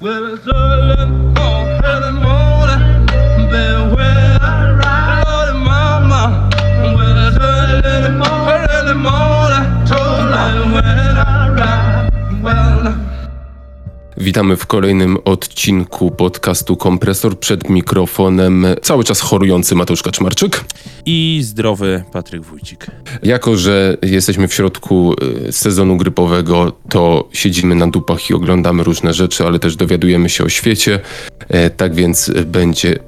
Well, 0.00 0.32
it's 0.32 0.48
all 0.48 0.92
in 0.92 1.36
all, 1.36 2.29
Witamy 14.20 14.56
w 14.56 14.66
kolejnym 14.66 15.18
odcinku 15.24 16.10
podcastu 16.10 16.76
Kompresor 16.76 17.38
przed 17.38 17.68
mikrofonem 17.70 18.66
cały 18.82 19.04
czas 19.04 19.20
chorujący 19.20 19.74
Mateusz 19.74 20.02
Kaczmarczyk. 20.02 20.64
i 21.06 21.40
zdrowy 21.44 22.04
Patryk 22.12 22.42
Wójcik. 22.42 22.86
Jako, 23.22 23.56
że 23.56 23.96
jesteśmy 24.02 24.48
w 24.48 24.54
środku 24.54 25.14
y, 25.48 25.52
sezonu 25.52 25.96
grypowego, 25.96 26.72
to 26.88 27.28
siedzimy 27.32 27.74
na 27.74 27.86
dupach 27.86 28.30
i 28.30 28.34
oglądamy 28.34 28.84
różne 28.84 29.12
rzeczy, 29.14 29.46
ale 29.46 29.58
też 29.58 29.76
dowiadujemy 29.76 30.28
się 30.28 30.44
o 30.44 30.48
świecie. 30.48 31.00
E, 31.48 31.70
Tak 31.70 31.94
więc 31.94 32.30
będzie 32.46 32.98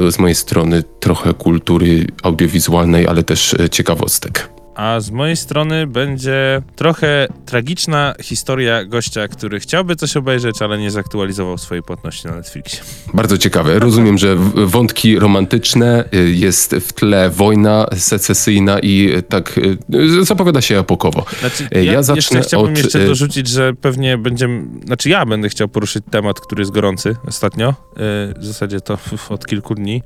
y, 0.00 0.12
z 0.12 0.18
mojej 0.18 0.34
strony 0.34 0.82
trochę 1.00 1.34
kultury 1.34 2.06
audiowizualnej, 2.22 3.06
ale 3.06 3.22
też 3.22 3.52
y, 3.52 3.68
ciekawostek. 3.68 4.53
A 4.74 5.00
z 5.00 5.10
mojej 5.10 5.36
strony 5.36 5.86
będzie 5.86 6.62
trochę 6.76 7.28
tragiczna 7.46 8.14
historia 8.22 8.84
gościa, 8.84 9.28
który 9.28 9.60
chciałby 9.60 9.96
coś 9.96 10.16
obejrzeć, 10.16 10.62
ale 10.62 10.78
nie 10.78 10.90
zaktualizował 10.90 11.58
swojej 11.58 11.82
płatności 11.82 12.28
na 12.28 12.34
Netflixie. 12.36 12.80
Bardzo 13.14 13.38
ciekawe. 13.38 13.78
Rozumiem, 13.78 14.18
że 14.18 14.36
wątki 14.54 15.18
romantyczne, 15.18 16.04
y, 16.14 16.30
jest 16.30 16.74
w 16.74 16.92
tle 16.92 17.30
wojna 17.30 17.86
secesyjna 17.96 18.78
i 18.78 19.12
y, 19.16 19.22
tak 19.22 19.58
y, 19.58 20.24
zapowiada 20.24 20.60
się 20.60 20.78
epokowo. 20.78 21.24
Znaczy, 21.40 21.68
ja, 21.70 21.82
ja 21.82 22.02
zacznę 22.02 22.16
jeszcze 22.16 22.40
chciałbym 22.40 22.72
od, 22.72 22.78
jeszcze 22.78 23.06
dorzucić, 23.06 23.48
że 23.48 23.72
pewnie 23.74 24.18
będziemy, 24.18 24.64
znaczy 24.84 25.08
ja 25.08 25.26
będę 25.26 25.48
chciał 25.48 25.68
poruszyć 25.68 26.04
temat, 26.10 26.40
który 26.40 26.62
jest 26.62 26.72
gorący 26.72 27.16
ostatnio, 27.26 27.74
w 28.36 28.44
zasadzie 28.44 28.80
to 28.80 28.98
od 29.28 29.46
kilku 29.46 29.74
dni, 29.74 30.02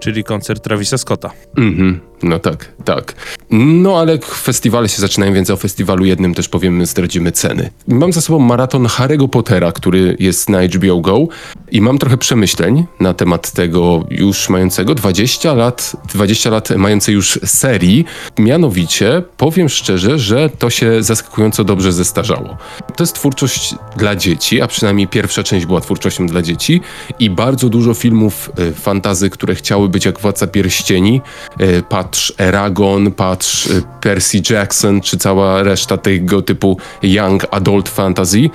czyli 0.00 0.24
koncert 0.24 0.64
Travisa 0.64 0.98
Scotta. 0.98 1.30
Mhm, 1.56 2.00
no 2.22 2.38
tak, 2.38 2.72
tak. 2.84 3.14
No 3.50 3.98
ale 3.98 4.11
festiwale 4.18 4.88
się 4.88 5.00
zaczynają, 5.00 5.34
więc 5.34 5.50
o 5.50 5.56
festiwalu 5.56 6.04
jednym 6.04 6.34
też 6.34 6.48
powiemy, 6.48 6.86
zdradzimy 6.86 7.32
ceny. 7.32 7.70
Mam 7.88 8.12
za 8.12 8.20
sobą 8.20 8.38
maraton 8.38 8.86
Harry'ego 8.86 9.28
Pottera, 9.28 9.72
który 9.72 10.16
jest 10.20 10.48
na 10.48 10.62
HBO 10.62 11.00
Go 11.00 11.26
i 11.70 11.80
mam 11.80 11.98
trochę 11.98 12.16
przemyśleń 12.16 12.84
na 13.00 13.14
temat 13.14 13.50
tego 13.50 14.04
już 14.10 14.48
mającego 14.48 14.94
20 14.94 15.54
lat, 15.54 15.96
20 16.14 16.50
lat 16.50 16.70
mającej 16.70 17.14
już 17.14 17.38
serii. 17.44 18.04
Mianowicie 18.38 19.22
powiem 19.36 19.68
szczerze, 19.68 20.18
że 20.18 20.50
to 20.58 20.70
się 20.70 21.02
zaskakująco 21.02 21.64
dobrze 21.64 21.92
zestarzało. 21.92 22.56
To 22.96 23.02
jest 23.02 23.14
twórczość 23.14 23.74
dla 23.96 24.16
dzieci, 24.16 24.60
a 24.60 24.66
przynajmniej 24.66 25.08
pierwsza 25.08 25.42
część 25.42 25.66
była 25.66 25.80
twórczością 25.80 26.26
dla 26.26 26.42
dzieci 26.42 26.80
i 27.18 27.30
bardzo 27.30 27.68
dużo 27.68 27.94
filmów 27.94 28.50
y, 28.58 28.74
fantazy, 28.74 29.30
które 29.30 29.54
chciały 29.54 29.88
być 29.88 30.04
jak 30.04 30.20
Władca 30.20 30.46
Pierścieni. 30.46 31.20
Y, 31.60 31.82
patrz 31.88 32.32
Eragon, 32.38 33.12
patrz 33.12 33.66
y, 33.66 33.82
Percy 34.02 34.42
Jackson, 34.50 35.00
czy 35.00 35.18
cała 35.18 35.62
reszta 35.62 35.96
tego 35.96 36.42
typu 36.42 36.76
young 37.02 37.46
adult 37.50 37.88
fantasy. 37.88 38.50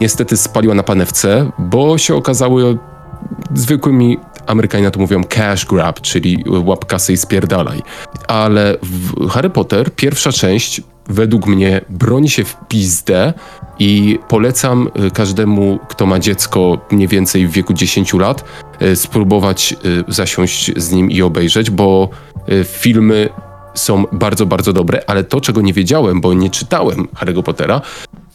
Niestety 0.00 0.36
spaliła 0.36 0.74
na 0.74 0.82
panewce, 0.82 1.50
bo 1.58 1.98
się 1.98 2.14
okazały 2.14 2.78
zwykłymi 3.54 4.18
Amerykanie 4.46 4.84
na 4.84 4.90
to 4.90 5.00
mówią 5.00 5.24
cash 5.24 5.66
grab, 5.66 6.00
czyli 6.00 6.44
łap 6.46 6.84
kasy 6.84 7.12
i 7.12 7.16
spierdalaj. 7.16 7.82
Ale 8.28 8.76
Harry 9.30 9.50
Potter, 9.50 9.94
pierwsza 9.94 10.32
część, 10.32 10.82
według 11.08 11.46
mnie 11.46 11.80
broni 11.88 12.30
się 12.30 12.44
w 12.44 12.56
pizdę 12.68 13.32
i 13.78 14.18
polecam 14.28 14.88
y, 15.06 15.10
każdemu, 15.10 15.78
kto 15.88 16.06
ma 16.06 16.18
dziecko 16.18 16.78
mniej 16.90 17.08
więcej 17.08 17.46
w 17.46 17.52
wieku 17.52 17.74
10 17.74 18.14
lat, 18.14 18.44
y, 18.82 18.96
spróbować 18.96 19.74
y, 20.08 20.12
zasiąść 20.12 20.72
z 20.76 20.92
nim 20.92 21.10
i 21.10 21.22
obejrzeć, 21.22 21.70
bo 21.70 22.08
filmy 22.64 23.28
są 23.74 24.04
bardzo, 24.12 24.46
bardzo 24.46 24.72
dobre, 24.72 25.02
ale 25.06 25.24
to, 25.24 25.40
czego 25.40 25.60
nie 25.60 25.72
wiedziałem, 25.72 26.20
bo 26.20 26.34
nie 26.34 26.50
czytałem 26.50 27.06
Harry'ego 27.06 27.42
Pottera, 27.42 27.80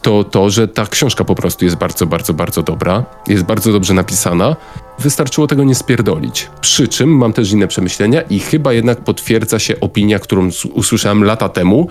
to 0.05 0.23
to, 0.23 0.49
że 0.49 0.67
ta 0.67 0.85
książka 0.85 1.23
po 1.23 1.35
prostu 1.35 1.65
jest 1.65 1.77
bardzo, 1.77 2.05
bardzo, 2.05 2.33
bardzo 2.33 2.63
dobra. 2.63 3.03
Jest 3.27 3.43
bardzo 3.43 3.71
dobrze 3.71 3.93
napisana. 3.93 4.55
Wystarczyło 4.99 5.47
tego 5.47 5.63
nie 5.63 5.75
spierdolić. 5.75 6.49
Przy 6.61 6.87
czym 6.87 7.09
mam 7.09 7.33
też 7.33 7.51
inne 7.51 7.67
przemyślenia 7.67 8.21
i 8.21 8.39
chyba 8.39 8.73
jednak 8.73 9.03
potwierdza 9.03 9.59
się 9.59 9.79
opinia, 9.79 10.19
którą 10.19 10.49
usłyszałem 10.73 11.23
lata 11.23 11.49
temu, 11.49 11.87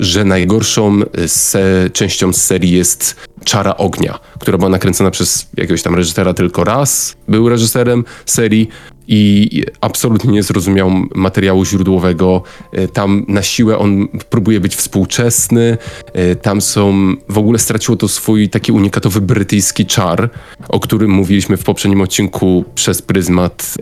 że 0.00 0.24
najgorszą 0.24 1.00
y, 1.18 1.28
se 1.28 1.90
częścią 1.92 2.32
z 2.32 2.44
serii 2.44 2.70
jest 2.70 3.16
Czara 3.44 3.76
Ognia, 3.76 4.18
która 4.38 4.58
była 4.58 4.70
nakręcona 4.70 5.10
przez 5.10 5.48
jakiegoś 5.56 5.82
tam 5.82 5.94
reżysera 5.94 6.34
tylko 6.34 6.64
raz. 6.64 7.16
Był 7.28 7.48
reżyserem 7.48 8.04
serii 8.26 8.68
i 9.08 9.62
absolutnie 9.80 10.32
nie 10.32 10.42
zrozumiał 10.42 10.90
materiału 11.14 11.64
źródłowego. 11.64 12.42
Y, 12.78 12.88
Tam 12.88 13.24
na 13.28 13.42
siłę 13.42 13.78
on 13.78 14.08
próbuje 14.08 14.60
być 14.60 14.76
współczesny. 14.76 15.78
Y, 16.32 16.36
Tam 16.36 16.60
są, 16.60 17.14
w 17.28 17.38
ogóle 17.38 17.58
straciło 17.58 17.96
to 17.96 18.08
swój 18.08 18.48
taki 18.48 18.72
unikatowy 18.72 19.20
brytyjski 19.20 19.86
czar, 19.86 20.30
o 20.68 20.80
którym 20.80 21.10
mówiliśmy 21.10 21.56
w 21.56 21.64
poprzednim 21.64 22.00
odcinku 22.00 22.64
przez 22.74 23.02
pryzmat 23.02 23.74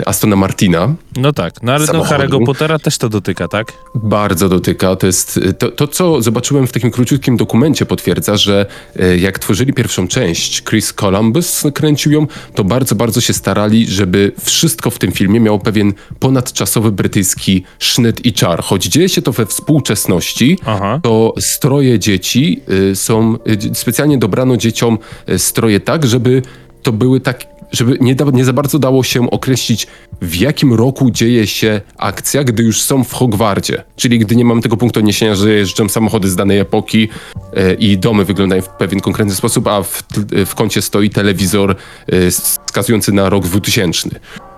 y, 0.00 0.06
Astona 0.06 0.36
Martina. 0.36 0.94
No 1.16 1.32
tak, 1.32 1.62
no 1.62 1.72
ale 1.72 1.86
do. 1.86 2.02
Harry'ego 2.02 2.46
Pottera 2.46 2.78
też 2.78 2.98
to 2.98 3.08
dotyka, 3.08 3.48
tak? 3.48 3.72
Bardzo 3.94 4.48
dotyka. 4.48 4.96
To 4.96 5.06
jest 5.06 5.40
to, 5.58 5.70
to, 5.70 5.88
co 5.88 6.22
zobaczyłem 6.22 6.66
w 6.66 6.72
takim 6.72 6.90
króciutkim 6.90 7.36
dokumencie, 7.36 7.86
potwierdza, 7.86 8.36
że 8.36 8.66
e, 8.96 9.16
jak 9.16 9.38
tworzyli 9.38 9.72
pierwszą 9.72 10.08
część, 10.08 10.62
Chris 10.62 10.92
Columbus 10.92 11.62
kręcił 11.74 12.12
ją, 12.12 12.26
to 12.54 12.64
bardzo, 12.64 12.94
bardzo 12.94 13.20
się 13.20 13.32
starali, 13.32 13.86
żeby 13.86 14.32
wszystko 14.44 14.69
w 14.90 14.98
tym 14.98 15.12
filmie 15.12 15.40
miało 15.40 15.58
pewien 15.58 15.92
ponadczasowy 16.18 16.92
brytyjski 16.92 17.64
sznyt 17.78 18.26
i 18.26 18.32
czar. 18.32 18.62
Choć 18.62 18.84
dzieje 18.84 19.08
się 19.08 19.22
to 19.22 19.32
we 19.32 19.46
współczesności, 19.46 20.58
Aha. 20.66 21.00
to 21.02 21.34
stroje 21.38 21.98
dzieci 21.98 22.60
y, 22.90 22.96
są, 22.96 23.34
y, 23.34 23.74
specjalnie 23.74 24.18
dobrano 24.18 24.56
dzieciom 24.56 24.98
y, 25.28 25.38
stroje 25.38 25.80
tak, 25.80 26.06
żeby 26.06 26.42
to 26.82 26.92
były 26.92 27.20
tak, 27.20 27.46
żeby 27.72 27.98
nie, 28.00 28.14
da, 28.14 28.24
nie 28.24 28.44
za 28.44 28.52
bardzo 28.52 28.78
dało 28.78 29.02
się 29.02 29.30
określić, 29.30 29.86
w 30.22 30.36
jakim 30.36 30.74
roku 30.74 31.10
dzieje 31.10 31.46
się 31.46 31.80
akcja, 31.98 32.44
gdy 32.44 32.62
już 32.62 32.82
są 32.82 33.04
w 33.04 33.12
Hogwarcie. 33.12 33.84
Czyli 33.96 34.18
gdy 34.18 34.36
nie 34.36 34.44
mamy 34.44 34.62
tego 34.62 34.76
punktu 34.76 35.00
odniesienia, 35.00 35.34
że 35.34 35.50
jeżdżą 35.50 35.88
samochody 35.88 36.30
z 36.30 36.36
danej 36.36 36.58
epoki 36.58 37.08
y, 37.56 37.74
i 37.74 37.98
domy 37.98 38.24
wyglądają 38.24 38.62
w 38.62 38.68
pewien 38.68 39.00
konkretny 39.00 39.34
sposób, 39.34 39.66
a 39.66 39.82
w, 39.82 40.02
w 40.46 40.54
kącie 40.54 40.82
stoi 40.82 41.10
telewizor 41.10 41.76
y, 42.12 42.30
wskazujący 42.30 43.12
na 43.12 43.28
rok 43.28 43.44
2000. 43.44 44.10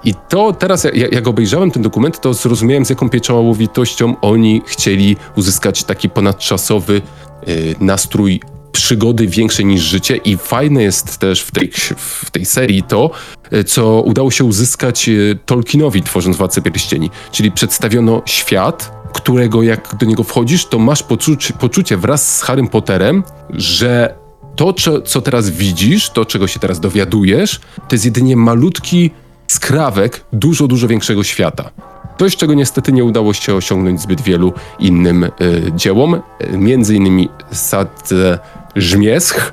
I 0.04 0.14
to 0.28 0.52
teraz, 0.52 0.84
jak, 0.84 1.12
jak 1.12 1.28
obejrzałem 1.28 1.70
ten 1.70 1.82
dokument, 1.82 2.20
to 2.20 2.34
zrozumiałem, 2.34 2.84
z 2.84 2.90
jaką 2.90 3.08
pieczołowitością 3.08 4.20
oni 4.20 4.62
chcieli 4.66 5.16
uzyskać 5.36 5.84
taki 5.84 6.08
ponadczasowy 6.08 7.02
y, 7.48 7.74
nastrój 7.80 8.40
przygody 8.72 9.26
większej 9.26 9.66
niż 9.66 9.82
życie 9.82 10.16
i 10.16 10.36
fajne 10.36 10.82
jest 10.82 11.18
też 11.18 11.42
w 11.42 11.50
tej, 11.50 11.70
w 11.96 12.30
tej 12.30 12.44
serii 12.44 12.82
to, 12.82 13.10
y, 13.52 13.64
co 13.64 14.02
udało 14.02 14.30
się 14.30 14.44
uzyskać 14.44 15.08
y, 15.08 15.38
Tolkienowi 15.46 16.02
tworząc 16.02 16.36
Władcę 16.36 16.62
Pierścieni. 16.62 17.10
Czyli 17.32 17.52
przedstawiono 17.52 18.22
świat, 18.26 18.92
którego 19.14 19.62
jak 19.62 19.96
do 20.00 20.06
niego 20.06 20.24
wchodzisz, 20.24 20.66
to 20.66 20.78
masz 20.78 21.02
poczucie, 21.02 21.54
poczucie 21.54 21.96
wraz 21.96 22.36
z 22.36 22.42
Harrym 22.42 22.68
Potterem, 22.68 23.22
że 23.50 24.14
to, 24.56 24.72
co, 24.72 25.02
co 25.02 25.20
teraz 25.20 25.50
widzisz, 25.50 26.10
to, 26.10 26.24
czego 26.24 26.46
się 26.46 26.60
teraz 26.60 26.80
dowiadujesz, 26.80 27.60
to 27.88 27.94
jest 27.94 28.04
jedynie 28.04 28.36
malutki 28.36 29.10
skrawek 29.52 30.24
dużo, 30.32 30.68
dużo 30.68 30.88
większego 30.88 31.24
świata. 31.24 31.70
Coś, 32.18 32.36
czego 32.36 32.54
niestety 32.54 32.92
nie 32.92 33.04
udało 33.04 33.34
się 33.34 33.54
osiągnąć 33.54 34.00
zbyt 34.00 34.20
wielu 34.20 34.52
innym 34.78 35.24
y, 35.24 35.30
dziełom, 35.74 36.14
y, 36.14 36.58
między 36.58 36.96
innymi 36.96 37.28
Sadze 37.52 38.38
Żmiesch, 38.76 39.52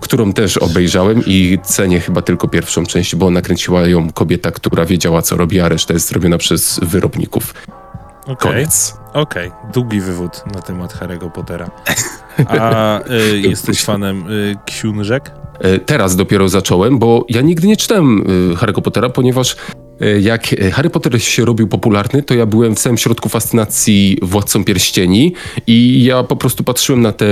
którą 0.00 0.32
też 0.32 0.58
obejrzałem 0.58 1.22
i 1.26 1.58
cenię 1.62 2.00
chyba 2.00 2.22
tylko 2.22 2.48
pierwszą 2.48 2.86
część, 2.86 3.16
bo 3.16 3.30
nakręciła 3.30 3.86
ją 3.86 4.12
kobieta, 4.12 4.50
która 4.50 4.84
wiedziała, 4.84 5.22
co 5.22 5.36
robi, 5.36 5.60
a 5.60 5.68
reszta 5.68 5.94
jest 5.94 6.08
zrobiona 6.08 6.38
przez 6.38 6.80
wyrobników. 6.82 7.54
Okej. 8.22 8.36
Koniec. 8.36 8.96
Okej, 9.12 9.50
długi 9.74 10.00
wywód 10.00 10.44
na 10.54 10.62
temat 10.62 10.94
Harry'ego 10.94 11.30
Pottera. 11.30 11.70
A 12.48 13.00
y, 13.10 13.38
jesteś 13.40 13.82
fanem 13.82 14.30
y, 14.30 14.56
książek? 14.66 15.30
E, 15.60 15.78
Teraz 15.78 16.16
dopiero 16.16 16.48
zacząłem, 16.48 16.98
bo 16.98 17.26
ja 17.28 17.40
nigdy 17.40 17.66
nie 17.66 17.76
czytałem 17.76 18.24
Harry'ego 18.54 18.82
Pottera, 18.82 19.08
ponieważ 19.08 19.56
jak 20.20 20.46
Harry 20.72 20.90
Potter 20.90 21.22
się 21.22 21.44
robił 21.44 21.68
popularny, 21.68 22.22
to 22.22 22.34
ja 22.34 22.46
byłem 22.46 22.74
w 22.74 22.78
samym 22.78 22.98
środku 22.98 23.28
fascynacji 23.28 24.18
Władcą 24.22 24.64
Pierścieni 24.64 25.34
i 25.66 26.04
ja 26.04 26.22
po 26.22 26.36
prostu 26.36 26.64
patrzyłem 26.64 27.02
na 27.02 27.12
te 27.12 27.26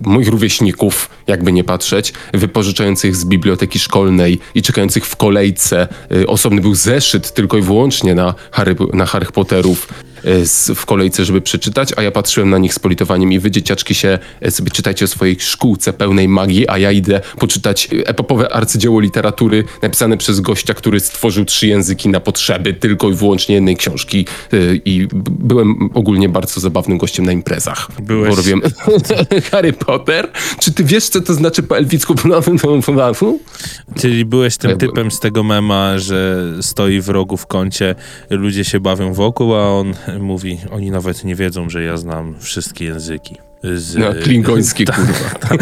moich 0.00 0.28
rówieśników, 0.28 1.10
jakby 1.26 1.52
nie 1.52 1.64
patrzeć, 1.64 2.12
wypożyczających 2.34 3.16
z 3.16 3.24
biblioteki 3.24 3.78
szkolnej 3.78 4.38
i 4.54 4.62
czekających 4.62 5.06
w 5.06 5.16
kolejce. 5.16 5.88
Osobny 6.26 6.60
był 6.60 6.74
zeszyt 6.74 7.34
tylko 7.34 7.56
i 7.58 7.62
wyłącznie 7.62 8.14
na 8.14 8.34
Harry, 8.50 8.76
na 8.92 9.06
Harry 9.06 9.26
Potterów. 9.26 9.88
E, 10.24 10.74
w 10.74 10.86
kolejce, 10.86 11.24
żeby 11.24 11.40
przeczytać, 11.40 11.88
a 11.96 12.02
ja 12.02 12.10
patrzyłem 12.10 12.50
na 12.50 12.58
nich 12.58 12.74
z 12.74 12.78
politowaniem 12.78 13.32
i 13.32 13.38
wy 13.38 13.50
dzieciaczki 13.50 13.94
się 13.94 14.18
e, 14.40 14.50
sobie 14.50 14.70
czytajcie 14.70 15.04
o 15.04 15.08
swojej 15.08 15.36
szkółce 15.40 15.92
pełnej 15.92 16.28
magii, 16.28 16.68
a 16.68 16.78
ja 16.78 16.92
idę 16.92 17.20
poczytać 17.38 17.88
epopowe 18.06 18.52
arcydzieło 18.52 19.00
literatury 19.00 19.64
napisane 19.82 20.16
przez 20.16 20.40
gościa, 20.40 20.74
który 20.74 21.00
stworzył 21.00 21.44
trzy 21.44 21.66
języki 21.66 22.08
na 22.08 22.20
potrzeby 22.20 22.74
tylko 22.74 23.08
i 23.10 23.14
wyłącznie 23.14 23.54
jednej 23.54 23.76
książki 23.76 24.26
e, 24.52 24.56
i 24.84 25.08
byłem 25.30 25.90
ogólnie 25.94 26.28
bardzo 26.28 26.60
zabawnym 26.60 26.98
gościem 26.98 27.26
na 27.26 27.32
imprezach. 27.32 27.88
Byłeś- 28.02 28.30
Bo 28.30 28.36
robiłem 28.36 28.60
Harry 29.50 29.72
Potter? 29.72 30.30
Czy 30.60 30.72
ty 30.72 30.84
wiesz, 30.84 31.08
co 31.08 31.20
to 31.20 31.34
znaczy 31.34 31.62
po 31.62 31.78
elficku? 31.78 32.14
Czyli 34.00 34.24
byłeś 34.24 34.56
tym 34.56 34.70
Ja 34.70 34.76
byłem. 34.76 34.90
typem 34.94 35.10
z 35.10 35.20
tego 35.20 35.42
mema, 35.42 35.98
że 35.98 36.36
stoi 36.60 37.00
w 37.00 37.08
rogu 37.08 37.36
w 37.36 37.46
kącie, 37.46 37.94
ludzie 38.30 38.64
się 38.64 38.80
bawią 38.80 39.12
wokół, 39.14 39.54
a 39.54 39.68
on 39.68 39.94
mówi, 40.20 40.58
oni 40.70 40.90
nawet 40.90 41.24
nie 41.24 41.34
wiedzą, 41.34 41.70
że 41.70 41.82
ja 41.82 41.96
znam 41.96 42.34
wszystkie 42.38 42.84
języki. 42.84 43.36
Z, 43.74 43.96
No, 43.96 44.12
klingoński, 44.22 44.84
kurwa. 44.86 45.56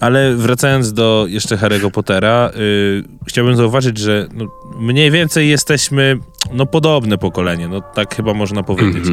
Ale 0.00 0.36
wracając 0.36 0.92
do 0.92 1.24
jeszcze 1.28 1.56
Harry'ego 1.56 1.90
Pottera, 1.90 2.50
y, 2.56 3.04
chciałbym 3.26 3.56
zauważyć, 3.56 3.98
że 3.98 4.28
no, 4.34 4.46
mniej 4.80 5.10
więcej 5.10 5.48
jesteśmy 5.48 6.18
no, 6.52 6.66
podobne 6.66 7.18
pokolenie, 7.18 7.68
no 7.68 7.80
tak 7.80 8.16
chyba 8.16 8.34
można 8.34 8.62
powiedzieć. 8.62 9.04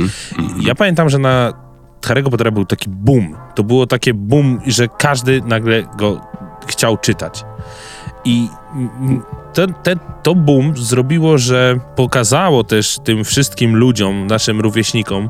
Ja 0.62 0.76
pamiętam, 0.76 1.10
że 1.10 1.20
na 1.20 1.54
Harry'ego 2.02 2.30
Pottera 2.30 2.52
był 2.52 2.66
taki 2.66 2.90
boom. 2.90 3.36
To 3.56 3.64
było 3.64 3.88
takie 3.88 4.14
boom, 4.14 4.62
że 4.68 4.88
każdy 4.88 5.42
nagle 5.42 5.84
go 5.98 6.22
chciał 6.68 6.98
czytać. 6.98 7.44
I 8.26 8.50
mm, 8.76 9.22
ten, 9.56 10.00
to 10.24 10.36
boom 10.36 10.78
zrobiło, 10.78 11.38
że 11.38 11.80
pokazało 11.96 12.64
też 12.64 12.98
tym 13.04 13.24
wszystkim 13.24 13.76
ludziom, 13.76 14.28
naszym 14.28 14.62
rówieśnikom, 14.62 15.30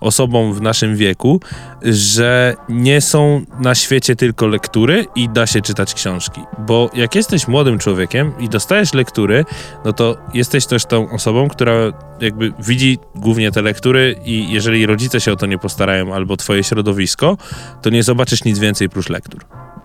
osobom 0.00 0.54
w 0.54 0.60
naszym 0.60 0.96
wieku, 0.96 1.40
że 1.82 2.54
nie 2.68 3.00
są 3.00 3.44
na 3.60 3.74
świecie 3.74 4.16
tylko 4.16 4.46
lektury 4.46 5.06
i 5.16 5.28
da 5.28 5.46
się 5.46 5.60
czytać 5.60 5.94
książki. 5.94 6.40
Bo 6.58 6.90
jak 6.94 7.14
jesteś 7.14 7.48
młodym 7.48 7.78
człowiekiem 7.78 8.32
i 8.38 8.48
dostajesz 8.48 8.94
lektury, 8.94 9.44
no 9.84 9.92
to 9.92 10.16
jesteś 10.34 10.66
też 10.66 10.84
tą 10.84 11.10
osobą, 11.10 11.48
która 11.48 11.74
jakby 12.20 12.52
widzi 12.58 12.98
głównie 13.14 13.50
te 13.52 13.62
lektury 13.62 14.16
i 14.24 14.52
jeżeli 14.52 14.86
rodzice 14.86 15.20
się 15.20 15.32
o 15.32 15.36
to 15.36 15.46
nie 15.46 15.58
postarają 15.58 16.14
albo 16.14 16.36
twoje 16.36 16.64
środowisko, 16.64 17.36
to 17.82 17.90
nie 17.90 18.02
zobaczysz 18.02 18.44
nic 18.44 18.58
więcej 18.58 18.88
prócz 18.88 19.08
lektur. 19.08 19.44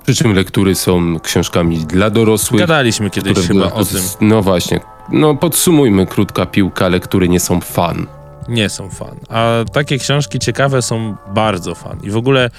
Przy 0.09 0.15
czym 0.15 0.33
lektury 0.33 0.75
są 0.75 1.19
książkami 1.19 1.77
dla 1.77 2.09
dorosłych. 2.09 2.59
Gadaliśmy 2.59 3.09
kiedyś 3.09 3.47
chyba 3.47 3.71
o 3.71 3.85
tym. 3.85 4.01
No 4.21 4.41
właśnie. 4.41 4.79
No 5.11 5.35
podsumujmy, 5.35 6.05
krótka 6.05 6.45
piłka, 6.45 6.87
lektury 6.87 7.29
nie 7.29 7.39
są 7.39 7.61
fan. 7.61 8.07
nie 8.47 8.69
są 8.69 8.89
fan. 8.89 9.19
A 9.29 9.49
takie 9.73 9.97
książki 9.97 10.39
ciekawe 10.39 10.81
są 10.81 11.15
bardzo 11.33 11.75
fan. 11.75 11.99
I 12.03 12.09
w 12.09 12.17
ogóle, 12.17 12.49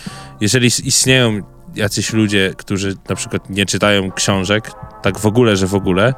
jeżeli 0.40 0.66
istnieją 0.66 1.40
jacyś 1.74 2.12
ludzie, 2.12 2.54
którzy 2.56 2.94
na 3.08 3.16
przykład 3.16 3.50
nie 3.50 3.66
czytają 3.66 4.12
książek, 4.12 4.72
tak 5.02 5.18
w 5.18 5.26
ogóle, 5.26 5.56
że 5.56 5.66
w 5.66 5.74
ogóle, 5.74 6.14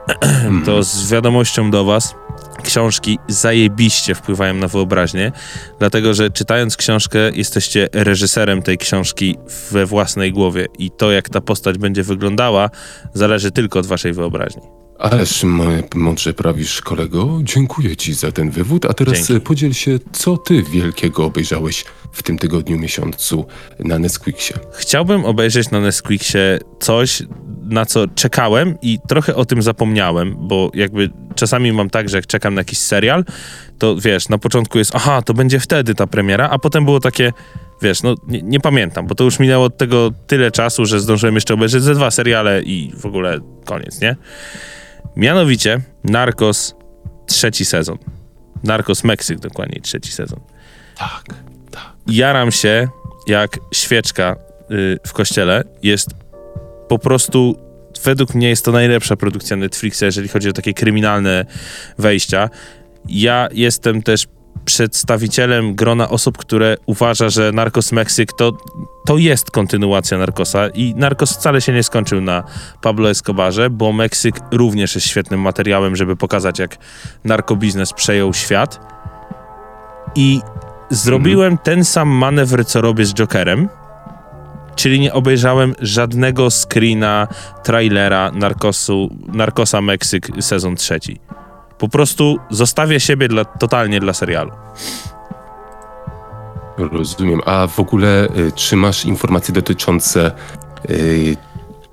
to 0.66 0.82
z 0.82 1.10
wiadomością 1.10 1.70
do 1.70 1.84
was, 1.84 2.14
książki 2.62 3.18
zajebiście 3.28 4.14
wpływają 4.14 4.54
na 4.54 4.68
wyobraźnię, 4.68 5.32
dlatego 5.78 6.14
że 6.14 6.30
czytając 6.30 6.76
książkę 6.76 7.18
jesteście 7.34 7.88
reżyserem 7.92 8.62
tej 8.62 8.78
książki 8.78 9.36
we 9.70 9.86
własnej 9.86 10.32
głowie 10.32 10.66
i 10.78 10.90
to, 10.90 11.12
jak 11.12 11.28
ta 11.28 11.40
postać 11.40 11.78
będzie 11.78 12.02
wyglądała, 12.02 12.70
zależy 13.14 13.50
tylko 13.50 13.78
od 13.78 13.86
waszej 13.86 14.12
wyobraźni. 14.12 14.81
Ależ 15.02 15.44
mądrze 15.94 16.34
prawisz, 16.34 16.80
kolego. 16.80 17.40
Dziękuję 17.42 17.96
ci 17.96 18.14
za 18.14 18.32
ten 18.32 18.50
wywód. 18.50 18.86
A 18.86 18.92
teraz 18.92 19.28
Dzięki. 19.28 19.46
podziel 19.46 19.72
się, 19.72 19.98
co 20.12 20.36
ty 20.36 20.62
wielkiego 20.62 21.24
obejrzałeś 21.24 21.84
w 22.12 22.22
tym 22.22 22.38
tygodniu, 22.38 22.78
miesiącu 22.78 23.46
na 23.78 23.98
Nesquiksie. 23.98 24.54
Chciałbym 24.72 25.24
obejrzeć 25.24 25.70
na 25.70 25.80
Netflixie 25.80 26.58
coś, 26.80 27.22
na 27.62 27.86
co 27.86 28.08
czekałem 28.08 28.74
i 28.82 28.98
trochę 29.08 29.34
o 29.34 29.44
tym 29.44 29.62
zapomniałem, 29.62 30.36
bo 30.38 30.70
jakby 30.74 31.10
czasami 31.34 31.72
mam 31.72 31.90
tak, 31.90 32.08
że 32.08 32.16
jak 32.16 32.26
czekam 32.26 32.54
na 32.54 32.60
jakiś 32.60 32.78
serial, 32.78 33.24
to 33.78 33.96
wiesz, 33.96 34.28
na 34.28 34.38
początku 34.38 34.78
jest, 34.78 34.92
aha, 34.94 35.22
to 35.22 35.34
będzie 35.34 35.60
wtedy 35.60 35.94
ta 35.94 36.06
premiera, 36.06 36.48
a 36.48 36.58
potem 36.58 36.84
było 36.84 37.00
takie, 37.00 37.32
wiesz, 37.82 38.02
no 38.02 38.14
nie, 38.28 38.42
nie 38.42 38.60
pamiętam, 38.60 39.06
bo 39.06 39.14
to 39.14 39.24
już 39.24 39.38
minęło 39.38 39.64
od 39.64 39.76
tego 39.76 40.10
tyle 40.26 40.50
czasu, 40.50 40.86
że 40.86 41.00
zdążyłem 41.00 41.34
jeszcze 41.34 41.54
obejrzeć 41.54 41.82
ze 41.82 41.94
dwa 41.94 42.10
seriale 42.10 42.62
i 42.62 42.92
w 42.96 43.06
ogóle 43.06 43.40
koniec, 43.64 44.00
nie? 44.00 44.16
Mianowicie 45.16 45.80
Narcos 46.04 46.74
trzeci 47.26 47.64
sezon. 47.64 47.98
Narcos 48.64 49.04
Meksyk 49.04 49.38
dokładnie 49.38 49.80
trzeci 49.80 50.12
sezon 50.12 50.40
Tak, 50.98 51.24
tak. 51.70 51.92
jaram 52.06 52.52
się 52.52 52.88
jak 53.26 53.58
świeczka 53.74 54.36
y, 54.70 54.98
w 55.06 55.12
kościele. 55.12 55.64
Jest 55.82 56.10
po 56.88 56.98
prostu, 56.98 57.56
według 58.04 58.34
mnie 58.34 58.48
jest 58.48 58.64
to 58.64 58.72
najlepsza 58.72 59.16
produkcja 59.16 59.56
Netflixa, 59.56 60.02
jeżeli 60.02 60.28
chodzi 60.28 60.48
o 60.48 60.52
takie 60.52 60.74
kryminalne 60.74 61.46
wejścia. 61.98 62.50
Ja 63.08 63.48
jestem 63.52 64.02
też 64.02 64.26
przedstawicielem 64.64 65.74
grona 65.74 66.08
osób, 66.08 66.38
które 66.38 66.76
uważa, 66.86 67.28
że 67.28 67.52
Narcos 67.52 67.92
Meksyk 67.92 68.32
to, 68.32 68.52
to 69.06 69.18
jest 69.18 69.50
kontynuacja 69.50 70.18
Narcosa 70.18 70.68
i 70.68 70.94
Narcos 70.94 71.32
wcale 71.32 71.60
się 71.60 71.72
nie 71.72 71.82
skończył 71.82 72.20
na 72.20 72.44
Pablo 72.80 73.10
Escobarze, 73.10 73.70
bo 73.70 73.92
Meksyk 73.92 74.34
również 74.50 74.94
jest 74.94 75.06
świetnym 75.06 75.40
materiałem, 75.40 75.96
żeby 75.96 76.16
pokazać, 76.16 76.58
jak 76.58 76.76
narkobiznes 77.24 77.92
przejął 77.92 78.34
świat. 78.34 78.80
I 80.14 80.40
zrobiłem 80.90 81.58
ten 81.58 81.84
sam 81.84 82.08
manewr, 82.08 82.66
co 82.66 82.80
robię 82.80 83.04
z 83.04 83.14
Jokerem, 83.14 83.68
czyli 84.74 85.00
nie 85.00 85.12
obejrzałem 85.12 85.74
żadnego 85.80 86.50
screena, 86.50 87.28
trailera 87.64 88.30
Narcosu, 88.34 89.10
Narcosa 89.26 89.80
Meksyk 89.80 90.28
sezon 90.40 90.76
trzeci. 90.76 91.20
Po 91.82 91.88
prostu 91.88 92.38
zostawię 92.50 93.00
siebie 93.00 93.28
dla, 93.28 93.44
totalnie 93.44 94.00
dla 94.00 94.12
serialu. 94.12 94.50
Rozumiem. 96.78 97.40
A 97.46 97.66
w 97.66 97.80
ogóle 97.80 98.28
y, 98.36 98.52
czy 98.54 98.76
masz 98.76 99.04
informacje 99.04 99.54
dotyczące 99.54 100.32
y, 100.90 101.36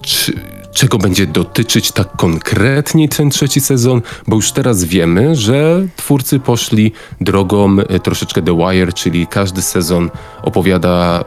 czy, 0.01 0.33
czego 0.73 0.97
będzie 0.97 1.27
dotyczyć 1.27 1.91
tak 1.91 2.07
konkretnie 2.17 3.09
ten 3.09 3.29
trzeci 3.29 3.61
sezon? 3.61 4.01
Bo 4.27 4.35
już 4.35 4.51
teraz 4.51 4.83
wiemy, 4.83 5.35
że 5.35 5.85
twórcy 5.95 6.39
poszli 6.39 6.91
drogą 7.21 7.79
y, 7.79 7.99
troszeczkę 7.99 8.41
The 8.41 8.57
Wire, 8.57 8.93
czyli 8.93 9.27
każdy 9.27 9.61
sezon 9.61 10.09
opowiada 10.41 11.25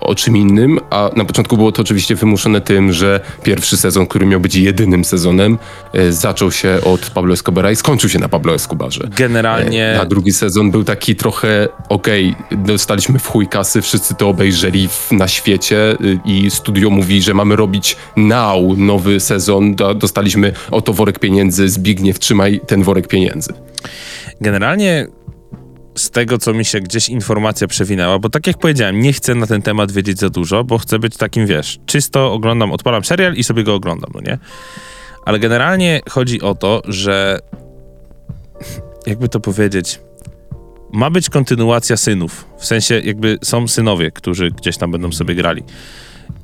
o 0.00 0.14
czym 0.14 0.36
innym, 0.36 0.80
a 0.90 1.10
na 1.16 1.24
początku 1.24 1.56
było 1.56 1.72
to 1.72 1.82
oczywiście 1.82 2.14
wymuszone 2.14 2.60
tym, 2.60 2.92
że 2.92 3.20
pierwszy 3.42 3.76
sezon, 3.76 4.06
który 4.06 4.26
miał 4.26 4.40
być 4.40 4.54
jedynym 4.54 5.04
sezonem, 5.04 5.58
y, 5.94 6.12
zaczął 6.12 6.52
się 6.52 6.78
od 6.84 7.10
Pablo 7.10 7.34
Escobara 7.34 7.70
i 7.70 7.76
skończył 7.76 8.10
się 8.10 8.18
na 8.18 8.28
Pablo 8.28 8.54
Escobarze. 8.54 9.08
Generalnie 9.16 9.98
A 10.00 10.04
drugi 10.04 10.32
sezon 10.32 10.70
był 10.70 10.84
taki 10.84 11.16
trochę, 11.16 11.68
okej, 11.88 12.34
dostaliśmy 12.50 13.18
w 13.18 13.26
chuj 13.26 13.48
kasy, 13.48 13.82
wszyscy 13.82 14.14
to 14.14 14.28
obejrzeli 14.28 14.88
na 15.10 15.28
świecie 15.28 15.92
y, 16.00 16.18
i 16.24 16.50
studio 16.50 16.90
mówi, 16.90 17.22
że 17.22 17.34
mamy 17.34 17.56
robić 17.56 17.96
now 18.16 18.76
nowy 18.76 19.20
sezon, 19.20 19.74
Do, 19.74 19.94
dostaliśmy 19.94 20.52
oto 20.70 20.92
worek 20.92 21.18
pieniędzy, 21.18 21.68
Zbigniew, 21.68 22.18
trzymaj 22.18 22.60
ten 22.66 22.82
worek 22.82 23.08
pieniędzy. 23.08 23.52
Generalnie 24.40 25.06
z 25.96 26.10
tego, 26.10 26.38
co 26.38 26.54
mi 26.54 26.64
się 26.64 26.80
gdzieś 26.80 27.08
informacja 27.08 27.66
przewinęła, 27.66 28.18
bo 28.18 28.30
tak 28.30 28.46
jak 28.46 28.58
powiedziałem, 28.58 29.00
nie 29.00 29.12
chcę 29.12 29.34
na 29.34 29.46
ten 29.46 29.62
temat 29.62 29.92
wiedzieć 29.92 30.18
za 30.18 30.30
dużo, 30.30 30.64
bo 30.64 30.78
chcę 30.78 30.98
być 30.98 31.16
takim, 31.16 31.46
wiesz, 31.46 31.78
czysto 31.86 32.32
oglądam, 32.32 32.72
odpalam 32.72 33.04
serial 33.04 33.34
i 33.34 33.44
sobie 33.44 33.64
go 33.64 33.74
oglądam, 33.74 34.10
no 34.14 34.20
nie? 34.20 34.38
Ale 35.24 35.38
generalnie 35.38 36.00
chodzi 36.10 36.42
o 36.42 36.54
to, 36.54 36.82
że 36.88 37.38
jakby 39.06 39.28
to 39.28 39.40
powiedzieć, 39.40 40.00
ma 40.92 41.10
być 41.10 41.30
kontynuacja 41.30 41.96
synów. 41.96 42.44
W 42.58 42.66
sensie 42.66 43.00
jakby 43.00 43.38
są 43.44 43.68
synowie, 43.68 44.10
którzy 44.10 44.50
gdzieś 44.50 44.76
tam 44.76 44.90
będą 44.90 45.12
sobie 45.12 45.34
grali. 45.34 45.62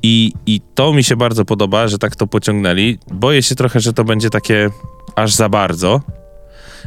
I, 0.03 0.33
I 0.45 0.61
to 0.75 0.93
mi 0.93 1.03
się 1.03 1.15
bardzo 1.15 1.45
podoba, 1.45 1.87
że 1.87 1.97
tak 1.97 2.15
to 2.15 2.27
pociągnęli. 2.27 2.97
Boję 3.11 3.43
się 3.43 3.55
trochę, 3.55 3.79
że 3.79 3.93
to 3.93 4.03
będzie 4.03 4.29
takie 4.29 4.69
aż 5.15 5.33
za 5.33 5.49
bardzo, 5.49 6.01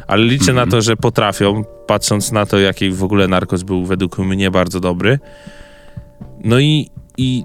ale 0.06 0.24
liczę 0.24 0.52
na 0.52 0.66
to, 0.66 0.82
że 0.82 0.96
potrafią, 0.96 1.64
patrząc 1.86 2.32
na 2.32 2.46
to, 2.46 2.58
jaki 2.58 2.90
w 2.90 3.04
ogóle 3.04 3.28
Narcos 3.28 3.62
był 3.62 3.84
według 3.84 4.18
mnie 4.18 4.50
bardzo 4.50 4.80
dobry. 4.80 5.18
No 6.44 6.60
i, 6.60 6.90
i 7.18 7.44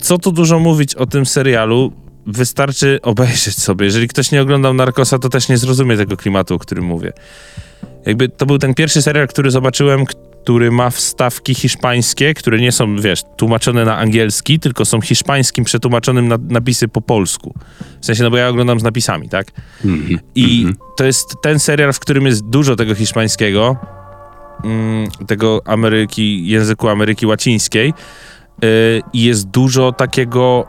co 0.00 0.18
tu 0.18 0.32
dużo 0.32 0.58
mówić 0.58 0.94
o 0.94 1.06
tym 1.06 1.26
serialu, 1.26 1.92
wystarczy 2.26 2.98
obejrzeć 3.02 3.58
sobie. 3.62 3.84
Jeżeli 3.84 4.08
ktoś 4.08 4.32
nie 4.32 4.42
oglądał 4.42 4.74
Narcosa, 4.74 5.18
to 5.18 5.28
też 5.28 5.48
nie 5.48 5.58
zrozumie 5.58 5.96
tego 5.96 6.16
klimatu, 6.16 6.54
o 6.54 6.58
którym 6.58 6.84
mówię. 6.84 7.12
Jakby 8.06 8.28
to 8.28 8.46
był 8.46 8.58
ten 8.58 8.74
pierwszy 8.74 9.02
serial, 9.02 9.28
który 9.28 9.50
zobaczyłem, 9.50 10.04
który 10.46 10.70
ma 10.70 10.90
wstawki 10.90 11.54
hiszpańskie, 11.54 12.34
które 12.34 12.58
nie 12.58 12.72
są, 12.72 12.96
wiesz, 12.96 13.22
tłumaczone 13.36 13.84
na 13.84 13.98
angielski, 13.98 14.60
tylko 14.60 14.84
są 14.84 15.00
hiszpańskim 15.00 15.64
przetłumaczonym 15.64 16.28
na 16.28 16.38
napisy 16.48 16.88
po 16.88 17.00
polsku. 17.00 17.54
W 18.00 18.06
sensie, 18.06 18.22
no 18.22 18.30
bo 18.30 18.36
ja 18.36 18.48
oglądam 18.48 18.80
z 18.80 18.82
napisami, 18.82 19.28
tak? 19.28 19.46
I 20.34 20.66
to 20.96 21.04
jest 21.04 21.34
ten 21.42 21.58
serial, 21.58 21.92
w 21.92 21.98
którym 21.98 22.26
jest 22.26 22.44
dużo 22.44 22.76
tego 22.76 22.94
hiszpańskiego 22.94 23.76
mm, 24.64 25.10
tego 25.26 25.60
Ameryki, 25.64 26.48
języku 26.48 26.88
Ameryki 26.88 27.26
Łacińskiej 27.26 27.94
y, 28.64 29.02
i 29.12 29.22
jest 29.24 29.48
dużo 29.48 29.92
takiego, 29.92 30.66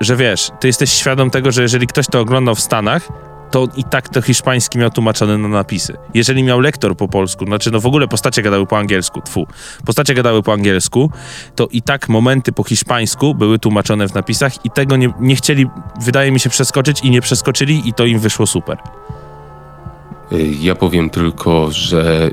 y, 0.00 0.04
że 0.04 0.16
wiesz, 0.16 0.50
ty 0.60 0.66
jesteś 0.66 0.92
świadom 0.92 1.30
tego, 1.30 1.52
że 1.52 1.62
jeżeli 1.62 1.86
ktoś 1.86 2.06
to 2.06 2.20
oglądał 2.20 2.54
w 2.54 2.60
Stanach, 2.60 3.08
to 3.54 3.68
i 3.76 3.84
tak 3.84 4.08
to 4.08 4.22
hiszpański 4.22 4.78
miał 4.78 4.90
tłumaczone 4.90 5.38
na 5.38 5.48
napisy. 5.48 5.96
Jeżeli 6.14 6.42
miał 6.42 6.60
lektor 6.60 6.96
po 6.96 7.08
polsku, 7.08 7.44
znaczy 7.44 7.70
no 7.70 7.80
w 7.80 7.86
ogóle 7.86 8.08
postacie 8.08 8.42
gadały 8.42 8.66
po 8.66 8.78
angielsku, 8.78 9.20
tfu, 9.20 9.46
postacie 9.86 10.14
gadały 10.14 10.42
po 10.42 10.52
angielsku, 10.52 11.10
to 11.54 11.66
i 11.66 11.82
tak 11.82 12.08
momenty 12.08 12.52
po 12.52 12.64
hiszpańsku 12.64 13.34
były 13.34 13.58
tłumaczone 13.58 14.08
w 14.08 14.14
napisach 14.14 14.64
i 14.64 14.70
tego 14.70 14.96
nie, 14.96 15.12
nie 15.20 15.36
chcieli, 15.36 15.66
wydaje 16.00 16.32
mi 16.32 16.40
się, 16.40 16.50
przeskoczyć 16.50 17.00
i 17.00 17.10
nie 17.10 17.20
przeskoczyli 17.20 17.88
i 17.88 17.92
to 17.92 18.06
im 18.06 18.18
wyszło 18.18 18.46
super. 18.46 18.78
Ja 20.60 20.74
powiem 20.74 21.10
tylko, 21.10 21.70
że 21.72 22.30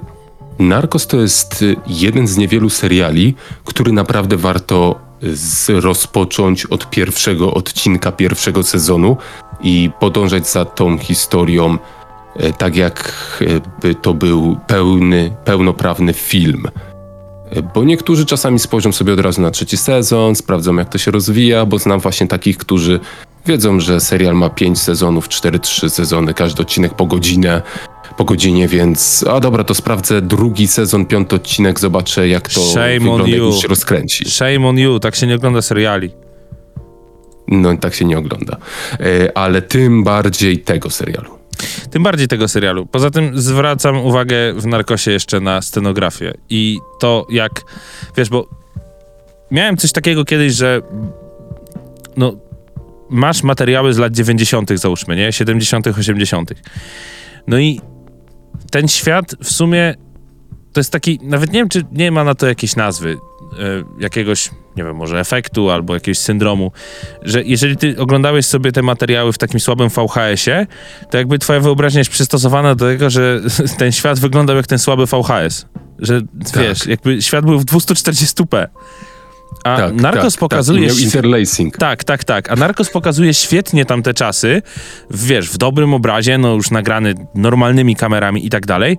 Narcos 0.60 1.08
to 1.08 1.18
jest 1.18 1.66
jeden 1.88 2.28
z 2.28 2.38
niewielu 2.38 2.70
seriali, 2.70 3.36
który 3.66 3.92
naprawdę 3.92 4.38
warto 4.38 5.12
rozpocząć 5.68 6.66
od 6.66 6.90
pierwszego 6.90 7.54
odcinka 7.54 8.12
pierwszego 8.12 8.64
sezonu 8.64 9.18
i 9.64 9.90
podążać 10.00 10.48
za 10.48 10.66
tą 10.66 10.98
historią 10.98 11.78
y, 12.40 12.54
tak 12.58 12.76
jakby 12.76 13.96
to 14.02 14.14
był 14.14 14.58
pełny, 14.68 15.32
pełnoprawny 15.46 16.14
film. 16.14 16.68
Y, 17.58 17.64
Bo 17.74 17.84
niektórzy 17.84 18.26
czasami 18.26 18.60
spojrzą 18.60 18.92
sobie 18.92 19.14
od 19.14 19.20
razu 19.20 19.42
na 19.42 19.52
trzeci 19.52 19.78
sezon, 19.78 20.36
sprawdzą 20.36 20.76
jak 20.76 20.90
to 20.90 20.98
się 20.98 21.12
rozwija, 21.12 21.66
bo 21.66 21.80
znam 21.80 22.00
właśnie 22.00 22.28
takich, 22.28 22.58
którzy 22.58 23.00
wiedzą, 23.46 23.80
że 23.80 24.00
serial 24.00 24.36
ma 24.36 24.50
5 24.50 24.80
sezonów, 24.80 25.30
4-3 25.30 25.90
sezony, 25.90 26.34
każdy 26.34 26.62
odcinek 26.62 26.94
po 26.94 27.06
godzinę, 27.06 27.62
po 28.18 28.26
godzinie, 28.26 28.68
więc 28.68 29.26
a 29.30 29.40
dobra, 29.40 29.64
to 29.64 29.74
sprawdzę 29.74 30.22
drugi 30.22 30.68
sezon, 30.68 31.06
piąty 31.06 31.36
odcinek, 31.36 31.80
zobaczę 31.80 32.28
jak 32.28 32.50
to 32.50 32.62
Shame 32.62 32.94
wygląda, 32.94 33.28
jak 33.28 33.62
się 33.62 33.68
rozkręci. 33.68 34.30
Shame 34.30 34.68
on 34.68 34.78
you, 34.78 35.00
tak 35.00 35.16
się 35.16 35.28
nie 35.28 35.36
ogląda 35.36 35.62
seriali. 35.62 36.12
No 37.52 37.78
tak 37.78 37.94
się 37.94 38.06
nie 38.06 38.18
ogląda. 38.18 38.58
E, 39.00 39.38
Ale 39.38 39.62
tym 39.62 40.04
bardziej 40.04 40.60
tego 40.60 40.90
serialu. 40.90 41.42
Tym 41.92 42.04
bardziej 42.04 42.28
tego 42.28 42.48
serialu. 42.48 42.86
Poza 42.86 43.12
tym 43.12 43.42
zwracam 43.42 43.98
uwagę 43.98 44.54
w 44.54 44.66
Narkosie 44.66 45.12
jeszcze 45.12 45.40
na 45.40 45.62
scenografię 45.62 46.34
i 46.50 46.80
to 47.00 47.28
jak, 47.30 47.52
wiesz, 48.18 48.30
bo 48.30 48.50
miałem 49.52 49.78
coś 49.78 49.92
takiego 49.92 50.26
kiedyś, 50.26 50.54
że 50.54 50.82
no 52.18 52.36
masz 53.10 53.44
materiały 53.44 53.94
z 53.94 53.98
lat 53.98 54.14
90. 54.14 54.70
załóżmy, 54.80 55.16
nie? 55.16 55.32
70., 55.32 55.88
80. 55.88 56.52
No 57.48 57.60
i 57.60 57.82
ten 58.72 58.88
świat 58.88 59.36
w 59.44 59.52
sumie 59.52 59.96
to 60.74 60.80
jest 60.80 60.92
taki, 60.92 61.20
nawet 61.24 61.54
nie 61.54 61.60
wiem, 61.60 61.70
czy 61.70 61.84
nie 61.92 62.12
ma 62.12 62.24
na 62.24 62.36
to 62.36 62.48
jakiejś 62.48 62.76
nazwy, 62.76 63.18
jakiegoś, 64.00 64.50
nie 64.76 64.84
wiem, 64.84 64.96
może 64.96 65.20
efektu 65.20 65.70
albo 65.70 65.94
jakiegoś 65.94 66.18
syndromu, 66.18 66.72
że 67.22 67.44
jeżeli 67.44 67.78
ty 67.78 67.96
oglądałeś 68.00 68.46
sobie 68.46 68.72
te 68.72 68.82
materiały 68.82 69.34
w 69.34 69.38
takim 69.38 69.60
słabym 69.60 69.90
VHS-ie, 69.90 70.68
to 71.10 71.18
jakby 71.18 71.40
twoja 71.40 71.60
wyobraźnia 71.60 72.00
jest 72.00 72.12
przystosowana 72.12 72.76
do 72.76 72.86
tego, 72.86 73.10
że 73.10 73.42
ten 73.80 73.92
świat 73.92 74.20
wyglądał 74.20 74.56
jak 74.56 74.68
ten 74.68 74.80
słaby 74.80 75.06
VHS. 75.06 75.66
Że 76.00 76.22
wiesz, 76.56 76.86
jakby 76.86 77.22
świat 77.22 77.46
był 77.46 77.60
w 77.60 77.66
240p. 77.66 78.68
A 79.64 79.78
Tak, 79.78 79.94
Narcos 79.94 80.34
tak, 80.34 80.40
pokazuje... 80.40 80.90
Tak, 80.90 81.00
interlacing. 81.00 81.78
Tak, 81.78 82.04
tak, 82.04 82.24
tak. 82.24 82.52
A 82.52 82.56
Narcos 82.56 82.90
pokazuje 82.90 83.34
świetnie 83.34 83.86
tamte 83.86 84.14
czasy, 84.14 84.62
wiesz, 85.12 85.50
w 85.50 85.58
dobrym 85.58 85.94
obrazie, 85.94 86.38
no 86.38 86.54
już 86.54 86.72
nagrany 86.72 87.14
normalnymi 87.36 87.96
kamerami 87.96 88.46
i 88.46 88.50
tak 88.50 88.66
dalej, 88.66 88.98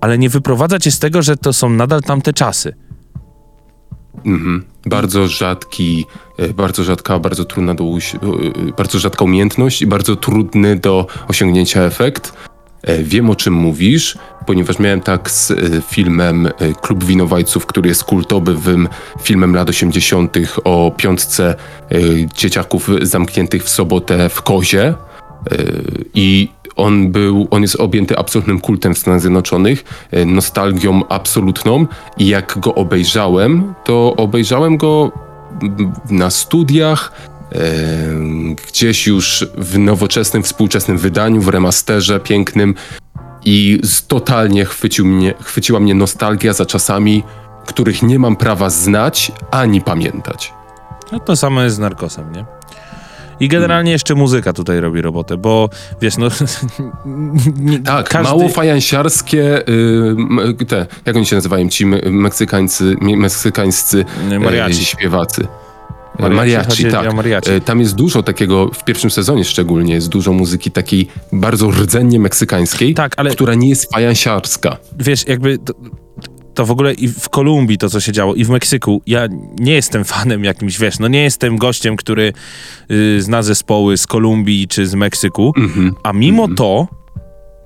ale 0.00 0.18
nie 0.18 0.28
wyprowadza 0.28 0.78
cię 0.78 0.90
z 0.90 0.98
tego, 0.98 1.22
że 1.22 1.36
to 1.36 1.52
są 1.52 1.70
nadal 1.70 2.00
tamte 2.00 2.32
czasy. 2.32 2.74
Mhm. 4.24 4.64
Bardzo 4.86 5.28
rzadki, 5.28 6.06
e, 6.38 6.48
bardzo 6.54 6.84
rzadka, 6.84 7.18
bardzo 7.18 7.44
trudna 7.44 7.74
do, 7.74 7.84
uś- 7.84 8.14
e, 8.14 8.72
bardzo 8.76 8.98
rzadka 8.98 9.24
umiejętność 9.24 9.82
i 9.82 9.86
bardzo 9.86 10.16
trudny 10.16 10.76
do 10.76 11.06
osiągnięcia 11.28 11.82
efekt. 11.82 12.32
E, 12.82 13.02
Wiem 13.02 13.30
o 13.30 13.36
czym 13.36 13.54
mówisz, 13.54 14.18
ponieważ 14.46 14.78
miałem 14.78 15.00
tak 15.00 15.30
z 15.30 15.50
e, 15.50 15.54
filmem 15.88 16.46
e, 16.46 16.50
Klub 16.82 17.04
Winowajców, 17.04 17.66
który 17.66 17.88
jest 17.88 18.04
kultowym 18.04 18.88
filmem 19.22 19.54
lat 19.54 19.68
80. 19.68 20.36
o 20.64 20.92
piątce 20.96 21.54
e, 21.90 21.96
dzieciaków 22.34 22.88
zamkniętych 23.02 23.64
w 23.64 23.68
sobotę 23.68 24.28
w 24.28 24.42
kozie. 24.42 24.82
E, 24.84 24.94
I 26.14 26.48
on 26.80 27.12
był, 27.12 27.48
on 27.50 27.62
jest 27.62 27.76
objęty 27.76 28.18
absolutnym 28.18 28.60
kultem 28.60 28.94
w 28.94 28.98
Stanach 28.98 29.20
Zjednoczonych, 29.20 29.84
e, 30.10 30.24
nostalgią 30.24 31.02
absolutną 31.08 31.86
i 32.18 32.26
jak 32.26 32.58
go 32.58 32.74
obejrzałem, 32.74 33.74
to 33.84 34.14
obejrzałem 34.16 34.76
go 34.76 35.12
na 36.10 36.30
studiach, 36.30 37.12
e, 37.52 37.58
gdzieś 38.68 39.06
już 39.06 39.46
w 39.58 39.78
nowoczesnym, 39.78 40.42
współczesnym 40.42 40.98
wydaniu, 40.98 41.40
w 41.40 41.48
remasterze 41.48 42.20
pięknym 42.20 42.74
i 43.44 43.80
totalnie 44.08 44.64
chwycił 44.64 45.06
mnie, 45.06 45.34
chwyciła 45.40 45.80
mnie 45.80 45.94
nostalgia 45.94 46.52
za 46.52 46.66
czasami, 46.66 47.22
których 47.66 48.02
nie 48.02 48.18
mam 48.18 48.36
prawa 48.36 48.70
znać 48.70 49.32
ani 49.50 49.80
pamiętać. 49.80 50.52
No 51.12 51.20
to 51.20 51.36
samo 51.36 51.62
jest 51.62 51.76
z 51.76 51.78
Narcosem, 51.78 52.32
nie? 52.32 52.59
I 53.40 53.48
generalnie 53.48 53.92
jeszcze 53.92 54.14
muzyka 54.14 54.52
tutaj 54.52 54.80
robi 54.80 55.02
robotę, 55.02 55.36
bo 55.36 55.68
wiesz, 56.00 56.16
no... 56.16 56.28
nie- 57.56 57.78
Tak, 57.78 58.08
każdy- 58.08 58.28
mało 58.32 58.48
fajansiarskie, 58.48 59.68
y, 60.60 60.64
te, 60.68 60.86
jak 61.06 61.16
oni 61.16 61.26
się 61.26 61.36
nazywają, 61.36 61.68
ci 61.68 61.86
me- 61.86 62.00
meksykańcy, 62.10 62.96
meksykańscy 63.00 64.04
Nie, 64.28 64.38
mariachi. 64.40 64.84
śpiewacy. 64.84 65.46
Mariachi, 66.18 66.84
tak. 66.90 67.14
mariachi. 67.14 67.50
E, 67.50 67.60
Tam 67.60 67.80
jest 67.80 67.94
dużo 67.94 68.22
takiego, 68.22 68.68
w 68.74 68.84
pierwszym 68.84 69.10
sezonie 69.10 69.44
szczególnie, 69.44 69.94
jest 69.94 70.08
dużo 70.08 70.32
muzyki 70.32 70.70
takiej 70.70 71.08
bardzo 71.32 71.70
rdzennie 71.70 72.20
meksykańskiej, 72.20 72.94
Tak, 72.94 73.12
ale 73.16 73.30
która 73.30 73.54
nie 73.54 73.68
jest 73.68 73.92
fajansiarska. 73.92 74.76
wiesz, 74.98 75.26
jakby 75.28 75.58
to, 76.60 76.66
w 76.66 76.70
ogóle 76.70 76.94
i 76.94 77.08
w 77.08 77.28
Kolumbii 77.28 77.78
to, 77.78 77.90
co 77.90 78.00
się 78.00 78.12
działo, 78.12 78.34
i 78.34 78.44
w 78.44 78.48
Meksyku, 78.50 79.02
ja 79.06 79.28
nie 79.60 79.72
jestem 79.72 80.04
fanem 80.04 80.44
jakimś, 80.44 80.78
wiesz, 80.78 80.98
no 80.98 81.08
nie 81.08 81.22
jestem 81.22 81.56
gościem, 81.56 81.96
który 81.96 82.32
y, 82.90 83.22
zna 83.22 83.42
zespoły 83.42 83.96
z 83.96 84.06
Kolumbii 84.06 84.68
czy 84.68 84.86
z 84.86 84.94
Meksyku, 84.94 85.52
Mhm. 85.56 85.94
a 86.02 86.12
mimo 86.12 86.48
to 86.48 86.88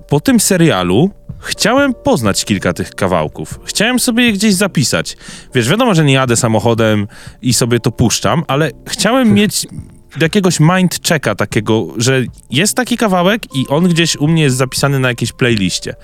po 0.09 0.19
tym 0.19 0.39
serialu 0.39 1.09
chciałem 1.39 1.93
poznać 1.93 2.45
kilka 2.45 2.73
tych 2.73 2.89
kawałków. 2.89 3.59
Chciałem 3.65 3.99
sobie 3.99 4.23
je 4.23 4.31
gdzieś 4.33 4.53
zapisać. 4.53 5.17
Wiesz, 5.55 5.69
wiadomo, 5.69 5.95
że 5.95 6.03
nie 6.05 6.13
jadę 6.13 6.35
samochodem 6.35 7.07
i 7.41 7.53
sobie 7.53 7.79
to 7.79 7.91
puszczam, 7.91 8.43
ale 8.47 8.71
chciałem 8.87 9.33
mieć 9.33 9.67
jakiegoś 10.21 10.59
mind 10.59 10.99
checka 11.07 11.35
takiego, 11.35 11.87
że 11.97 12.23
jest 12.49 12.75
taki 12.77 12.97
kawałek 12.97 13.55
i 13.55 13.67
on 13.67 13.87
gdzieś 13.87 14.15
u 14.15 14.27
mnie 14.27 14.43
jest 14.43 14.57
zapisany 14.57 14.99
na 14.99 15.07
jakiejś 15.07 15.31
playliście. 15.31 15.95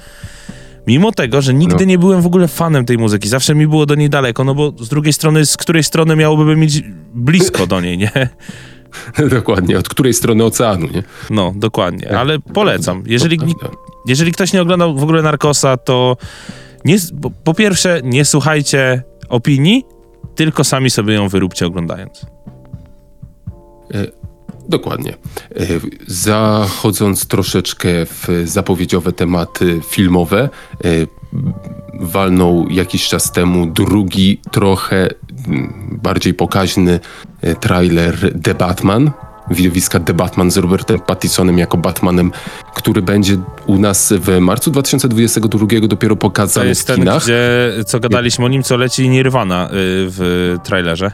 Mimo 0.88 1.12
tego, 1.12 1.42
że 1.42 1.54
nigdy 1.54 1.86
No. 1.86 1.90
nie 1.90 1.98
byłem 1.98 2.22
w 2.22 2.26
ogóle 2.26 2.48
fanem 2.48 2.86
tej 2.86 2.98
muzyki, 2.98 3.30
zawsze 3.30 3.56
mi 3.56 3.68
było 3.68 3.86
do 3.86 3.96
niej 3.96 4.10
daleko, 4.10 4.44
no 4.44 4.56
bo 4.56 4.74
z 4.80 4.90
drugiej 4.90 5.14
strony, 5.14 5.46
z 5.46 5.58
której 5.58 5.84
strony 5.84 6.16
miałoby 6.16 6.56
mieć 6.56 6.84
blisko 7.14 7.68
do 7.68 7.82
niej, 7.82 7.98
nie? 7.98 8.12
Dokładnie, 9.38 9.78
od 9.78 9.90
której 9.90 10.14
strony 10.14 10.44
oceanu, 10.44 10.88
nie? 10.94 11.04
No, 11.30 11.54
dokładnie, 11.56 12.18
ale 12.18 12.40
polecam. 12.40 13.04
Jeżeli, 13.06 13.40
jeżeli 14.08 14.32
ktoś 14.32 14.54
nie 14.54 14.62
oglądał 14.62 14.96
w 14.96 15.04
ogóle 15.04 15.22
Narkosa, 15.22 15.78
to 15.78 16.18
nie, 16.86 16.98
po, 17.22 17.32
po 17.44 17.54
pierwsze 17.54 18.02
nie 18.04 18.26
słuchajcie 18.26 19.04
opinii, 19.30 19.84
tylko 20.36 20.64
sami 20.64 20.90
sobie 20.90 21.14
ją 21.14 21.30
wyróbcie 21.30 21.66
oglądając. 21.66 22.26
Dokładnie. 24.70 25.14
E, 25.56 25.66
Zachodząc 26.08 27.28
troszeczkę 27.28 27.90
w 28.06 28.28
zapowiedziowe 28.46 29.12
tematy 29.12 29.80
filmowe, 29.90 30.50
e, 30.86 30.88
walnął 32.00 32.68
jakiś 32.70 33.08
czas 33.08 33.32
temu 33.32 33.66
drugi, 33.66 34.40
trochę 34.52 35.08
mm, 35.48 36.00
bardziej 36.04 36.34
pokaźny 36.34 37.00
e, 37.42 37.56
trailer 37.56 38.42
The 38.44 38.56
Batman, 38.56 39.12
widowiska 39.52 40.00
The 40.00 40.14
Batman 40.14 40.52
z 40.52 40.58
Robertem 40.58 41.00
Pattisonem 41.00 41.58
jako 41.58 41.78
Batmanem, 41.78 42.32
który 42.76 43.02
będzie 43.02 43.38
u 43.66 43.78
nas 43.78 44.14
w 44.18 44.40
marcu 44.40 44.72
2022 44.72 45.68
dopiero 45.88 46.16
To 46.16 46.20
pokazany 46.20 46.68
jest 46.68 46.82
w 46.82 46.86
ten, 46.86 46.96
kinach. 46.96 47.24
gdzie, 47.24 47.72
co 47.86 48.00
gadaliśmy 48.00 48.46
o 48.46 48.48
nim, 48.48 48.64
co 48.64 48.78
leci 48.78 49.10
Nirvana 49.10 49.68
y, 49.68 49.70
w 49.74 50.56
trailerze. 50.64 51.12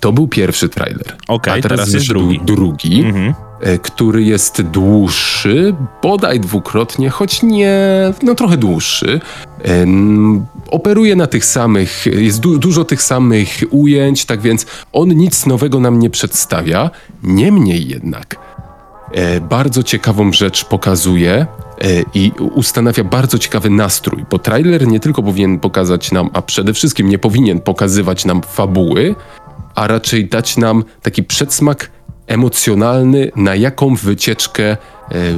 To 0.00 0.12
był 0.12 0.28
pierwszy 0.28 0.68
trailer. 0.68 1.16
Okej, 1.28 1.58
A 1.58 1.62
teraz, 1.62 1.78
teraz 1.78 1.94
jest 1.94 2.06
drugi. 2.08 2.40
drugi 2.44 3.00
Mhm. 3.04 3.34
e, 3.60 3.78
który 3.78 4.22
jest 4.22 4.62
dłuższy, 4.62 5.74
bodaj 6.02 6.40
dwukrotnie, 6.40 7.10
choć 7.10 7.42
nie, 7.42 7.78
no 8.22 8.34
trochę 8.34 8.56
dłuższy. 8.56 9.20
Em, 9.62 10.46
Operuje 10.70 11.16
na 11.16 11.26
tych 11.26 11.44
samych, 11.44 12.06
jest 12.06 12.40
du- 12.40 12.58
dużo 12.58 12.84
tych 12.84 13.02
samych 13.02 13.48
ujęć, 13.70 14.24
tak 14.24 14.40
więc 14.40 14.66
on 14.92 15.08
nic 15.08 15.46
nowego 15.46 15.80
nam 15.80 15.98
nie 15.98 16.10
przedstawia. 16.10 16.90
Niemniej 17.22 17.88
jednak, 17.88 18.36
e, 19.12 19.40
bardzo 19.40 19.82
ciekawą 19.82 20.32
rzecz 20.32 20.64
pokazuje 20.64 21.32
e, 21.80 21.86
i 22.14 22.32
ustanawia 22.54 23.04
bardzo 23.04 23.38
ciekawy 23.38 23.70
nastrój, 23.70 24.24
bo 24.30 24.38
trailer 24.38 24.86
nie 24.86 25.00
tylko 25.00 25.22
powinien 25.22 25.58
pokazać 25.60 26.12
nam, 26.12 26.30
a 26.32 26.42
przede 26.42 26.74
wszystkim 26.74 27.08
nie 27.08 27.18
powinien 27.18 27.60
pokazywać 27.60 28.24
nam 28.24 28.42
fabuły, 28.42 29.14
a 29.76 29.86
raczej 29.86 30.28
dać 30.28 30.56
nam 30.56 30.84
taki 31.02 31.24
przedsmak 31.24 31.90
emocjonalny, 32.26 33.30
na 33.36 33.54
jaką 33.54 33.94
wycieczkę 33.94 34.76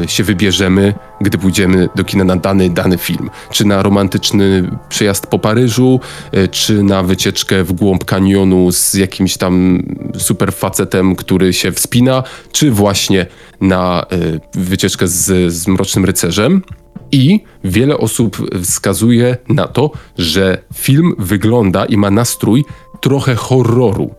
e, 0.02 0.08
się 0.08 0.24
wybierzemy, 0.24 0.94
gdy 1.20 1.38
pójdziemy 1.38 1.88
do 1.94 2.04
kina 2.04 2.24
na 2.24 2.36
dany, 2.36 2.70
dany 2.70 2.98
film. 2.98 3.30
Czy 3.50 3.64
na 3.64 3.82
romantyczny 3.82 4.70
przejazd 4.88 5.26
po 5.26 5.38
Paryżu, 5.38 6.00
e, 6.32 6.48
czy 6.48 6.82
na 6.82 7.02
wycieczkę 7.02 7.64
w 7.64 7.72
głąb 7.72 8.04
kanionu 8.04 8.72
z 8.72 8.94
jakimś 8.94 9.36
tam 9.36 9.82
super 10.18 10.52
facetem, 10.52 11.16
który 11.16 11.52
się 11.52 11.72
wspina, 11.72 12.22
czy 12.52 12.70
właśnie 12.70 13.26
na 13.60 14.06
e, 14.10 14.16
wycieczkę 14.54 15.08
z, 15.08 15.52
z 15.52 15.68
Mrocznym 15.68 16.04
Rycerzem. 16.04 16.62
I 17.12 17.40
wiele 17.64 17.98
osób 17.98 18.50
wskazuje 18.62 19.36
na 19.48 19.66
to, 19.66 19.90
że 20.18 20.58
film 20.74 21.14
wygląda 21.18 21.84
i 21.84 21.96
ma 21.96 22.10
nastrój 22.10 22.64
trochę 23.00 23.34
horroru 23.34 24.14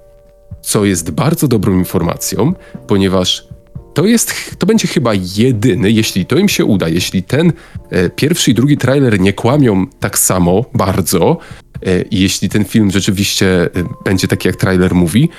co 0.69 0.85
jest 0.85 1.11
bardzo 1.11 1.47
dobrą 1.47 1.73
informacją, 1.77 2.53
ponieważ 2.87 3.47
to 3.93 4.05
jest, 4.05 4.55
to 4.59 4.65
będzie 4.65 4.87
chyba 4.87 5.11
jedyny, 5.37 5.91
jeśli 5.91 6.25
to 6.25 6.37
im 6.37 6.49
się 6.49 6.65
uda, 6.65 6.87
jeśli 6.87 7.23
ten 7.23 7.53
e, 7.89 8.09
pierwszy 8.09 8.51
i 8.51 8.53
drugi 8.53 8.77
trailer 8.77 9.19
nie 9.19 9.33
kłamią 9.33 9.87
tak 9.99 10.19
samo 10.19 10.65
bardzo, 10.73 11.37
e, 11.85 12.03
jeśli 12.11 12.49
ten 12.49 12.65
film 12.65 12.91
rzeczywiście 12.91 13.63
e, 13.63 13.69
będzie 14.05 14.27
taki, 14.27 14.47
jak 14.47 14.55
trailer 14.55 14.95
mówi, 14.95 15.29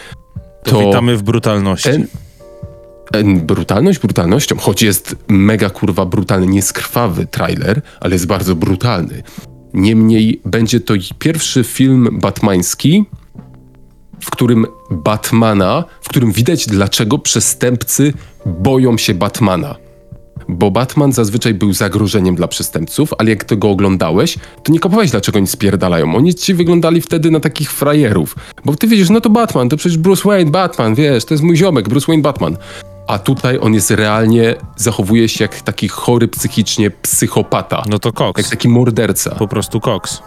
To, 0.65 0.71
to 0.71 0.87
witamy 0.87 1.17
w 1.17 1.23
brutalności. 1.23 1.91
ten, 3.13 3.41
brutalność 3.47 3.99
brutalnością, 3.99 4.57
choć 4.59 4.83
jest 4.83 5.17
mega 5.29 5.71
kurwa 5.71 6.07
brutalny, 6.07 6.47
nieskrwawy 6.47 7.27
trailer, 7.27 7.83
ale 8.01 8.15
jest 8.15 8.27
bardzo 8.27 8.55
brutalny. 8.55 9.23
Niemniej 9.75 10.41
będzie 10.45 10.81
to 10.81 10.95
pierwszy 11.19 11.65
film 11.65 12.09
batmański, 12.13 13.05
w 14.21 14.31
którym 14.31 14.67
Batmana, 14.91 15.85
w 16.01 16.09
którym 16.09 16.33
widać 16.33 16.67
dlaczego 16.67 17.19
przestępcy 17.19 18.13
boją 18.47 18.99
się 18.99 19.15
Batmana. 19.15 19.75
Bo 20.49 20.71
Batman 20.71 21.13
zazwyczaj 21.13 21.55
był 21.55 21.73
zagrożeniem 21.73 22.35
dla 22.35 22.49
przestępców, 22.49 23.15
ale 23.19 23.31
jak 23.31 23.45
tego 23.45 23.71
oglądałeś, 23.71 24.39
to 24.63 24.73
nie 24.73 24.81
kopałeś 24.81 25.11
dlaczego 25.11 25.39
oni 25.39 25.47
spierdalają. 25.47 26.17
Oni 26.17 26.35
ci 26.35 26.55
wyglądali 26.55 27.01
wtedy 27.01 27.31
na 27.31 27.41
takich 27.41 27.73
frajerów. 27.73 28.37
Bo 28.65 28.75
ty 28.77 28.87
widzisz, 28.87 29.11
no 29.11 29.21
to 29.21 29.31
Batman, 29.31 29.69
to 29.69 29.77
przecież 29.77 29.99
Bruce 29.99 30.23
Wayne, 30.29 30.51
Batman, 30.51 30.95
wiesz, 30.95 31.25
to 31.25 31.35
jest 31.35 31.45
mój 31.45 31.57
ziomek, 31.57 31.89
Bruce 31.89 32.07
Wayne, 32.07 32.23
Batman. 32.23 32.57
A 33.07 33.19
tutaj 33.19 33.59
on 33.63 33.75
jest 33.75 33.91
realnie, 33.91 34.55
zachowuje 34.77 35.29
się 35.29 35.45
jak 35.45 35.61
taki 35.61 35.89
chory 35.89 36.29
psychicznie 36.29 36.91
psychopata. 36.91 37.83
No 37.89 37.99
to 37.99 38.09
Jak 38.09 38.15
koks. 38.17 38.51
taki 38.51 38.69
morderca 38.69 39.35
Po 39.35 39.49
prostu 39.49 39.81
koks. 39.81 40.23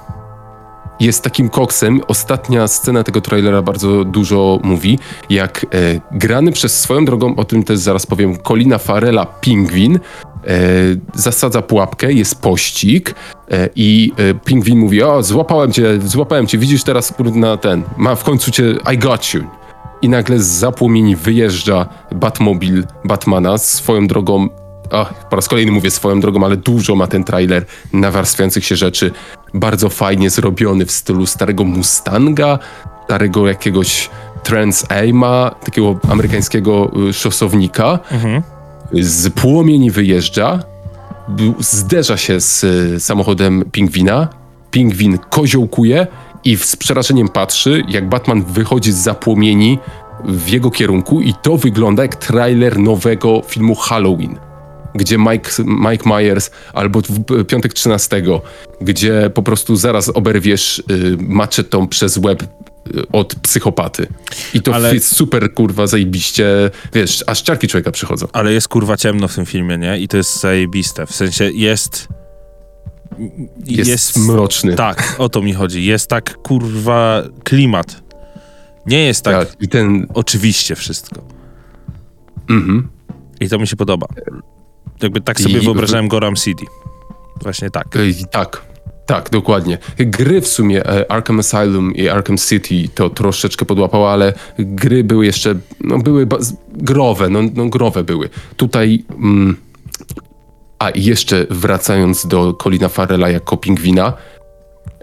Jest 1.03 1.23
takim 1.23 1.49
koksem. 1.49 2.01
Ostatnia 2.07 2.67
scena 2.67 3.03
tego 3.03 3.21
trailera 3.21 3.61
bardzo 3.61 4.05
dużo 4.05 4.59
mówi, 4.63 4.99
jak 5.29 5.65
e, 5.65 5.67
grany 6.11 6.51
przez 6.51 6.79
swoją 6.79 7.05
drogą, 7.05 7.35
o 7.35 7.43
tym 7.45 7.63
też 7.63 7.79
zaraz 7.79 8.05
powiem, 8.05 8.37
Colina 8.37 8.77
Farela 8.77 9.25
Pingwin 9.25 9.95
e, 9.95 9.99
zasadza 11.13 11.61
pułapkę, 11.61 12.13
jest 12.13 12.41
pościg 12.41 13.15
e, 13.51 13.69
i 13.75 14.11
e, 14.17 14.33
Pingwin 14.33 14.79
mówi, 14.79 15.03
o 15.03 15.23
złapałem 15.23 15.71
cię, 15.71 15.99
złapałem 16.05 16.47
cię, 16.47 16.57
widzisz 16.57 16.83
teraz 16.83 17.13
na 17.35 17.57
ten, 17.57 17.83
ma 17.97 18.15
w 18.15 18.23
końcu 18.23 18.51
cię, 18.51 18.63
I 18.93 18.97
got 18.97 19.33
you. 19.33 19.43
I 20.01 20.09
nagle 20.09 20.39
z 20.39 20.45
zapłomieni 20.45 21.15
wyjeżdża 21.15 21.85
Batmobil 22.11 22.83
Batmana 23.05 23.57
swoją 23.57 24.07
drogą 24.07 24.49
Ach, 24.93 25.29
po 25.29 25.35
raz 25.35 25.47
kolejny 25.47 25.71
mówię 25.71 25.91
swoją 25.91 26.19
drogą, 26.19 26.45
ale 26.45 26.57
dużo 26.57 26.95
ma 26.95 27.07
ten 27.07 27.23
trailer 27.23 27.65
nawarstwiających 27.93 28.65
się 28.65 28.75
rzeczy. 28.75 29.11
Bardzo 29.53 29.89
fajnie 29.89 30.29
zrobiony 30.29 30.85
w 30.85 30.91
stylu 30.91 31.25
starego 31.25 31.63
Mustanga, 31.63 32.59
starego 33.05 33.47
jakiegoś 33.47 34.09
Trans 34.43 34.91
Aima, 34.91 35.55
takiego 35.65 35.99
amerykańskiego 36.09 36.91
y, 37.09 37.13
szosownika. 37.13 37.99
Z 39.01 39.33
płomieni 39.33 39.91
wyjeżdża, 39.91 40.59
zderza 41.59 42.17
się 42.17 42.41
z 42.41 42.63
y, 42.63 42.99
samochodem 42.99 43.63
pingwina. 43.71 44.27
Pingwin 44.71 45.17
koziołkuje 45.17 46.07
i 46.43 46.57
z 46.57 46.75
przerażeniem 46.75 47.29
patrzy, 47.29 47.83
jak 47.87 48.09
Batman 48.09 48.43
wychodzi 48.43 48.91
z 48.91 48.97
zapłomieni 48.97 49.79
w 50.25 50.49
jego 50.49 50.71
kierunku 50.71 51.21
i 51.21 51.33
to 51.33 51.57
wygląda 51.57 52.03
jak 52.03 52.15
trailer 52.15 52.79
nowego 52.79 53.41
filmu 53.47 53.75
Halloween 53.75 54.52
gdzie 54.95 55.17
Mike, 55.17 55.49
Mike 55.65 56.09
Myers 56.09 56.51
albo 56.73 57.01
w 57.01 57.45
piątek 57.45 57.73
13, 57.73 58.23
gdzie 58.81 59.31
po 59.33 59.43
prostu 59.43 59.75
zaraz 59.75 60.09
oberwiesz 60.09 60.79
y, 60.91 61.17
maczetą 61.19 61.87
przez 61.87 62.17
łeb 62.17 62.43
y, 62.43 62.47
od 63.11 63.35
psychopaty. 63.35 64.07
I 64.53 64.61
to 64.61 64.75
Ale- 64.75 64.93
jest 64.93 65.15
super 65.15 65.53
kurwa 65.53 65.87
zajebiście, 65.87 66.71
wiesz, 66.93 67.23
aż 67.27 67.41
ciarki 67.41 67.67
człowieka 67.67 67.91
przychodzą. 67.91 68.27
Ale 68.33 68.53
jest 68.53 68.67
kurwa 68.67 68.97
ciemno 68.97 69.27
w 69.27 69.35
tym 69.35 69.45
filmie, 69.45 69.77
nie? 69.77 69.99
I 69.99 70.07
to 70.07 70.17
jest 70.17 70.39
zajebiste. 70.39 71.05
W 71.05 71.15
sensie 71.15 71.49
jest... 71.53 72.07
Jest, 73.65 74.17
mroczny. 74.17 74.75
Tak, 74.75 75.15
o 75.17 75.29
to 75.29 75.41
mi 75.41 75.53
chodzi. 75.53 75.85
Jest 75.85 76.09
tak 76.09 76.37
kurwa 76.37 77.23
klimat. 77.43 78.03
Nie 78.85 79.05
jest 79.05 79.23
tak 79.23 79.47
Tak, 79.49 79.61
I 79.61 79.67
ten, 79.67 80.07
oczywiście 80.13 80.75
wszystko. 80.75 81.21
mhm. 82.49 82.87
I 83.39 83.49
to 83.49 83.59
mi 83.59 83.67
się 83.67 83.75
podoba. 83.75 84.07
Jakby 85.01 85.21
tak 85.21 85.41
sobie 85.41 85.57
I- 85.57 85.61
wyobrażałem 85.65 86.07
Goram 86.07 86.35
City. 86.35 86.65
Właśnie 87.41 87.69
tak. 87.69 87.95
Y, 87.95 88.13
Tak, 88.31 88.61
tak, 89.05 89.29
dokładnie. 89.29 89.77
Gry 89.97 90.41
w 90.41 90.47
sumie 90.47 90.85
e, 90.85 91.11
Arkham 91.11 91.39
Asylum 91.39 91.95
i 91.95 92.09
Arkham 92.09 92.37
City 92.37 92.89
to 92.95 93.09
troszeczkę 93.09 93.65
podłapało, 93.65 94.11
ale 94.11 94.33
gry 94.59 95.03
były 95.03 95.25
jeszcze, 95.25 95.55
no 95.81 95.97
były 95.99 96.27
growe, 96.73 97.29
no, 97.29 97.39
no 97.55 97.69
growe 97.69 98.03
były. 98.03 98.29
Tutaj, 98.57 99.03
mm, 99.09 99.57
a 100.79 100.89
i 100.89 101.03
jeszcze 101.03 101.45
wracając 101.49 102.27
do 102.27 102.53
Colina 102.53 102.89
Farrella 102.89 103.29
jako 103.29 103.57
pingwina, 103.57 104.13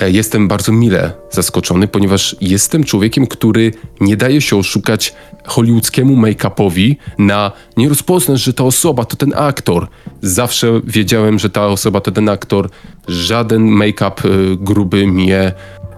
jestem 0.09 0.49
bardzo 0.49 0.73
mile 0.73 1.13
zaskoczony, 1.31 1.89
ponieważ 1.89 2.37
jestem 2.41 2.85
człowiekiem, 2.85 3.27
który 3.27 3.73
nie 4.01 4.17
daje 4.17 4.41
się 4.41 4.57
oszukać 4.57 5.15
hollywoodzkiemu 5.45 6.17
make-upowi 6.17 6.97
na 7.19 7.53
nie 7.77 7.89
rozpoznasz, 7.89 8.45
że 8.45 8.53
ta 8.53 8.65
osoba 8.65 9.05
to 9.05 9.17
ten 9.17 9.33
aktor. 9.37 9.89
Zawsze 10.23 10.81
wiedziałem, 10.85 11.39
że 11.39 11.51
ta 11.51 11.67
osoba 11.67 12.01
to 12.01 12.11
ten 12.11 12.29
aktor. 12.29 12.71
Żaden 13.09 13.63
make-up 13.63 14.29
y, 14.29 14.57
gruby 14.57 15.07
mnie 15.07 15.53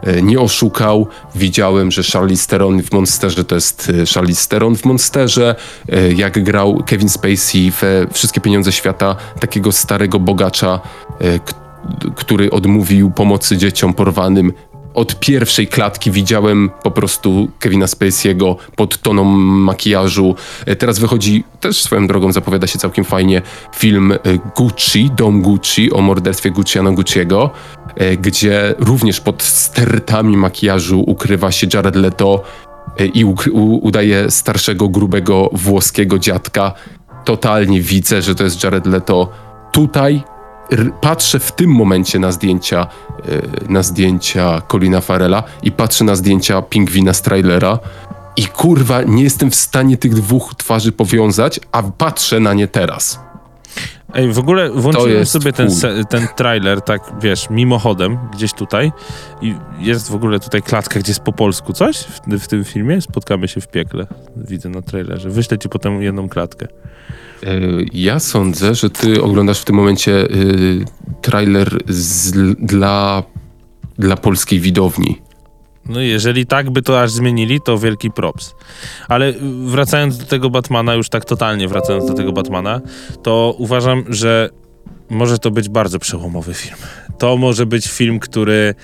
y, 0.06 0.22
nie 0.22 0.40
oszukał. 0.40 1.06
Widziałem, 1.34 1.90
że 1.90 2.02
Charlize 2.02 2.48
Theron 2.48 2.82
w 2.82 2.92
Monsterze 2.92 3.44
to 3.44 3.54
jest 3.54 3.92
Charlize 4.14 4.48
Theron 4.48 4.76
w 4.76 4.84
Monsterze. 4.84 5.54
Jak 6.16 6.44
grał 6.44 6.82
Kevin 6.86 7.08
Spacey 7.08 7.70
w 7.70 7.84
e, 7.84 8.06
Wszystkie 8.12 8.40
Pieniądze 8.40 8.72
Świata, 8.72 9.16
takiego 9.40 9.72
starego 9.72 10.18
bogacza, 10.18 10.80
który 12.16 12.50
odmówił 12.50 13.10
pomocy 13.10 13.56
dzieciom 13.56 13.94
porwanym. 13.94 14.52
Od 14.94 15.20
pierwszej 15.20 15.68
klatki 15.68 16.10
widziałem 16.10 16.70
po 16.82 16.90
prostu 16.90 17.48
Kevina 17.58 17.86
Spacey'ego 17.86 18.56
pod 18.76 18.98
toną 18.98 19.24
makijażu. 19.24 20.34
E, 20.66 20.76
Teraz 20.76 20.98
wychodzi, 20.98 21.44
też 21.60 21.82
swoją 21.82 22.06
drogą 22.06 22.32
zapowiada 22.32 22.66
się 22.66 22.78
całkiem 22.78 23.04
fajnie, 23.04 23.42
film 23.76 24.12
e, 24.12 24.18
Gucci, 24.56 25.10
Dom 25.16 25.42
Gucci, 25.42 25.92
o 25.92 26.00
morderstwie 26.00 26.50
Gucciana 26.50 26.90
Gucciego, 26.90 27.50
e, 27.96 28.16
gdzie 28.16 28.74
również 28.78 29.20
pod 29.20 29.42
stertami 29.42 30.36
makijażu 30.36 31.04
ukrywa 31.06 31.52
się 31.52 31.66
Jared 31.74 31.96
Leto 31.96 32.42
i 33.14 33.24
udaje 33.82 34.30
starszego, 34.30 34.88
grubego, 34.88 35.50
włoskiego 35.52 36.18
dziadka. 36.18 36.72
Totalnie 37.24 37.80
widzę, 37.80 38.22
że 38.22 38.34
to 38.34 38.44
jest 38.44 38.64
Jared 38.64 38.86
Leto. 38.86 39.28
Tutaj 39.72 40.22
patrzę 41.00 41.38
w 41.38 41.52
tym 41.52 41.70
momencie 41.70 42.18
na 42.18 42.32
zdjęcia, 42.32 42.86
e, 43.66 43.72
na 43.72 43.82
zdjęcia 43.82 44.62
Colina 44.68 45.00
Farela 45.00 45.42
i 45.62 45.72
patrzę 45.72 46.04
na 46.04 46.16
zdjęcia 46.16 46.62
pingwina 46.62 47.12
z 47.12 47.22
trailera 47.22 47.78
i 48.36 48.46
kurwa 48.46 49.02
nie 49.02 49.22
jestem 49.22 49.50
w 49.50 49.54
stanie 49.54 49.96
tych 49.96 50.14
dwóch 50.14 50.54
twarzy 50.54 50.92
powiązać, 50.92 51.60
a 51.72 51.82
patrzę 51.82 52.40
na 52.40 52.54
nie 52.54 52.68
teraz. 52.68 53.31
Ej, 54.14 54.32
w 54.32 54.38
ogóle 54.38 54.70
włączyłem 54.70 55.26
sobie 55.26 55.52
ten, 55.52 55.68
ten 56.08 56.26
trailer, 56.36 56.80
tak 56.82 57.02
wiesz, 57.22 57.50
mimochodem, 57.50 58.18
gdzieś 58.32 58.52
tutaj. 58.52 58.92
I 59.42 59.54
jest 59.78 60.10
w 60.10 60.14
ogóle 60.14 60.40
tutaj 60.40 60.62
klatka, 60.62 61.00
gdzie 61.00 61.10
jest 61.10 61.20
po 61.20 61.32
polsku 61.32 61.72
coś 61.72 61.96
w, 61.98 62.20
w 62.38 62.48
tym 62.48 62.64
filmie. 62.64 63.00
Spotkamy 63.00 63.48
się 63.48 63.60
w 63.60 63.68
piekle. 63.68 64.06
Widzę 64.36 64.68
na 64.68 64.82
trailerze. 64.82 65.30
Wyślę 65.30 65.58
ci 65.58 65.68
potem 65.68 66.02
jedną 66.02 66.28
klatkę. 66.28 66.66
E, 67.46 67.48
Ja 67.92 68.18
sądzę, 68.18 68.74
że 68.74 68.90
ty 68.90 69.22
oglądasz 69.22 69.60
w 69.60 69.64
tym 69.64 69.76
momencie 69.76 70.22
e, 70.22 70.26
trailer 71.22 71.78
z, 71.88 72.30
dla, 72.66 73.22
dla 73.98 74.16
polskiej 74.16 74.60
widowni. 74.60 75.18
No 75.88 76.00
jeżeli 76.00 76.46
tak 76.46 76.70
by 76.70 76.82
to 76.82 77.02
aż 77.02 77.10
zmienili, 77.10 77.60
to 77.60 77.78
wielki 77.78 78.10
props. 78.10 78.54
Ale 79.08 79.32
wracając 79.66 80.18
do 80.18 80.24
tego 80.24 80.50
Batmana, 80.50 80.94
już 80.94 81.08
tak 81.08 81.24
totalnie 81.24 81.68
wracając 81.68 82.06
do 82.06 82.14
tego 82.14 82.32
Batmana, 82.32 82.80
to 83.22 83.54
uważam, 83.58 84.04
że 84.08 84.48
może 85.10 85.38
to 85.38 85.50
być 85.50 85.68
bardzo 85.68 85.98
przełomowy 85.98 86.54
film. 86.54 86.76
To 87.18 87.36
może 87.36 87.66
być 87.66 87.88
film, 87.88 88.20
który 88.20 88.74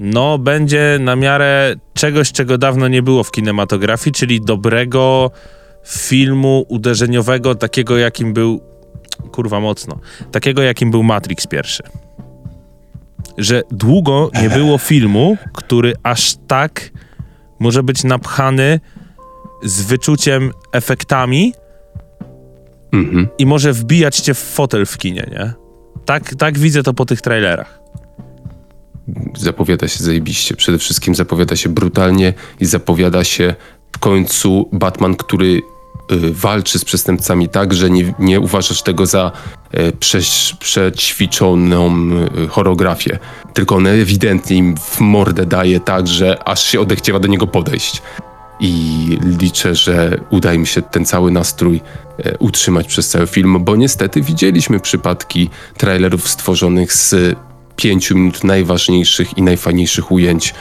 no 0.00 0.38
będzie 0.38 0.98
na 1.00 1.16
miarę 1.16 1.74
czegoś, 1.94 2.32
czego 2.32 2.58
dawno 2.58 2.88
nie 2.88 3.02
było 3.02 3.24
w 3.24 3.30
kinematografii, 3.30 4.14
czyli 4.14 4.40
dobrego 4.40 5.30
filmu 5.86 6.66
uderzeniowego, 6.68 7.54
takiego 7.54 7.98
jakim 7.98 8.32
był 8.32 8.60
kurwa 9.32 9.60
mocno, 9.60 9.98
takiego 10.32 10.62
jakim 10.62 10.90
był 10.90 11.02
Matrix 11.02 11.46
pierwszy 11.46 11.82
że 13.38 13.62
długo 13.70 14.30
nie 14.42 14.50
było 14.50 14.78
filmu, 14.90 15.36
który 15.52 15.92
aż 16.02 16.36
tak 16.46 16.90
może 17.60 17.82
być 17.82 18.04
napchany 18.04 18.80
z 19.62 19.82
wyczuciem 19.82 20.50
efektami 20.72 21.52
Mhm. 22.92 23.28
i 23.38 23.46
może 23.46 23.72
wbijać 23.72 24.20
cię 24.20 24.34
w 24.34 24.38
fotel 24.38 24.86
w 24.86 24.98
kinie, 24.98 25.30
nie? 25.32 25.52
Tak, 26.04 26.34
tak 26.34 26.58
widzę 26.58 26.82
to 26.82 26.94
po 26.94 27.04
tych 27.04 27.20
trailerach. 27.20 27.80
Zapowiada 29.38 29.88
się 29.88 30.04
zajebiście. 30.04 30.56
Przede 30.56 30.78
wszystkim 30.78 31.14
zapowiada 31.14 31.56
się 31.56 31.68
brutalnie 31.68 32.34
i 32.60 32.66
zapowiada 32.66 33.24
się 33.24 33.54
w 33.92 33.98
końcu 33.98 34.68
Batman, 34.72 35.14
który 35.16 35.60
walczy 36.32 36.78
z 36.78 36.84
przestępcami 36.84 37.48
tak, 37.48 37.74
że 37.74 37.90
nie, 37.90 38.14
nie 38.18 38.40
uważasz 38.40 38.82
tego 38.82 39.06
za 39.06 39.32
y, 39.74 39.92
prześ, 40.00 40.54
przećwiczoną 40.58 42.10
y, 42.44 42.48
choreografię. 42.48 43.18
Tylko 43.54 43.76
on 43.76 43.86
ewidentnie 43.86 44.56
im 44.56 44.76
w 44.76 45.00
mordę 45.00 45.46
daje 45.46 45.80
tak, 45.80 46.08
że 46.08 46.48
aż 46.48 46.64
się 46.64 46.80
odechciewa 46.80 47.18
do 47.18 47.28
niego 47.28 47.46
podejść. 47.46 48.02
I 48.60 49.18
liczę, 49.40 49.74
że 49.74 50.20
uda 50.30 50.54
im 50.54 50.66
się 50.66 50.82
ten 50.82 51.04
cały 51.04 51.30
nastrój 51.30 51.80
e, 52.18 52.38
utrzymać 52.38 52.86
przez 52.86 53.08
cały 53.08 53.26
film, 53.26 53.64
bo 53.64 53.76
niestety 53.76 54.22
widzieliśmy 54.22 54.80
przypadki 54.80 55.50
trailerów 55.76 56.28
stworzonych 56.28 56.92
z 56.92 57.36
pięciu 57.76 58.16
minut 58.16 58.44
najważniejszych 58.44 59.38
i 59.38 59.42
najfajniejszych 59.42 60.12
ujęć, 60.12 60.54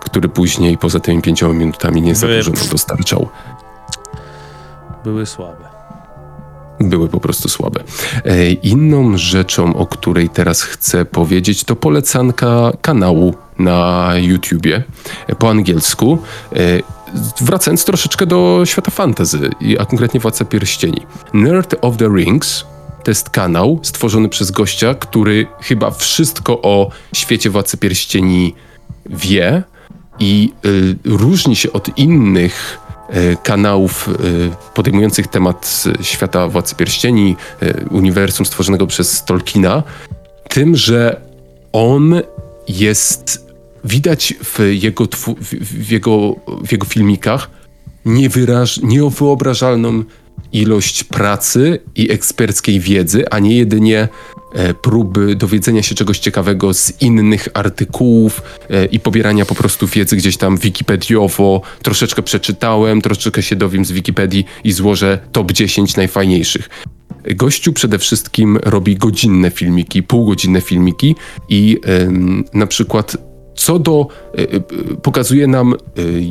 który 0.00 0.28
później 0.28 0.78
poza 0.78 1.00
tymi 1.00 1.22
pięcioma 1.22 1.54
minutami 1.54 2.02
nie 2.02 2.14
za 2.14 2.26
dużo 2.26 2.52
dostarczał. 2.70 3.28
Były 5.06 5.26
słabe. 5.26 5.64
Były 6.80 7.08
po 7.08 7.20
prostu 7.20 7.48
słabe. 7.48 7.80
E, 8.24 8.50
Inną 8.50 9.16
rzeczą, 9.18 9.76
o 9.76 9.86
której 9.86 10.28
teraz 10.28 10.62
chcę 10.62 11.04
powiedzieć, 11.04 11.64
to 11.64 11.76
polecanka 11.76 12.72
kanału 12.80 13.34
na 13.58 14.10
YouTubie 14.16 14.82
e, 15.26 15.34
po 15.34 15.50
angielsku. 15.50 16.18
E, 16.52 16.56
Wracając 17.40 17.84
troszeczkę 17.84 18.26
do 18.26 18.62
świata 18.64 18.90
fantasy, 18.90 19.50
a 19.78 19.84
konkretnie 19.84 20.20
Władca 20.20 20.44
Pierścieni. 20.44 21.00
Nerd 21.32 21.74
of 21.80 21.96
the 21.96 22.08
Rings 22.08 22.64
to 23.04 23.10
jest 23.10 23.30
kanał 23.30 23.80
stworzony 23.82 24.28
przez 24.28 24.50
gościa, 24.50 24.94
który 24.94 25.46
chyba 25.60 25.90
wszystko 25.90 26.62
o 26.62 26.90
świecie 27.14 27.50
Władcy 27.50 27.76
Pierścieni 27.76 28.54
wie 29.06 29.62
i 30.18 30.52
y, 30.64 30.96
różni 31.04 31.56
się 31.56 31.72
od 31.72 31.98
innych 31.98 32.85
kanałów 33.42 34.08
y, 34.08 34.72
podejmujących 34.74 35.26
temat 35.26 35.84
świata 36.02 36.48
Władcy 36.48 36.74
Pierścieni, 36.74 37.36
y, 37.62 37.84
uniwersum 37.90 38.46
stworzonego 38.46 38.86
przez 38.86 39.24
Tolkiena, 39.24 39.82
tym, 40.48 40.76
że 40.76 41.20
on 41.72 42.20
jest 42.68 43.46
widać 43.84 44.34
w 44.44 44.58
jego, 44.72 45.04
w, 45.50 45.90
jego, 45.90 46.34
w 46.64 46.72
jego 46.72 46.86
filmikach 46.86 47.50
niewyobrażalną 48.82 50.04
ilość 50.56 51.04
pracy 51.04 51.78
i 51.94 52.10
eksperckiej 52.12 52.80
wiedzy, 52.80 53.28
a 53.30 53.38
nie 53.38 53.56
jedynie 53.56 54.08
e, 54.54 54.74
próby 54.74 55.34
dowiedzenia 55.34 55.82
się 55.82 55.94
czegoś 55.94 56.18
ciekawego 56.18 56.74
z 56.74 57.02
innych 57.02 57.48
artykułów 57.54 58.42
e, 58.70 58.84
i 58.84 59.00
pobierania 59.00 59.46
po 59.46 59.54
prostu 59.54 59.86
wiedzy 59.86 60.16
gdzieś 60.16 60.36
tam 60.36 60.56
wikipediowo. 60.56 61.62
Troszeczkę 61.82 62.22
przeczytałem, 62.22 63.02
troszeczkę 63.02 63.42
się 63.42 63.56
dowiem 63.56 63.84
z 63.84 63.92
Wikipedii 63.92 64.44
i 64.64 64.72
złożę 64.72 65.18
top 65.32 65.52
10 65.52 65.96
najfajniejszych. 65.96 66.68
Gościu 67.34 67.72
przede 67.72 67.98
wszystkim 67.98 68.56
robi 68.62 68.96
godzinne 68.96 69.50
filmiki, 69.50 70.02
półgodzinne 70.02 70.60
filmiki 70.60 71.14
i 71.48 71.80
na 72.54 72.66
przykład 72.66 73.16
co 73.56 73.78
do 73.78 74.08
e, 74.34 74.60
pokazuje 75.02 75.46
nam 75.46 75.74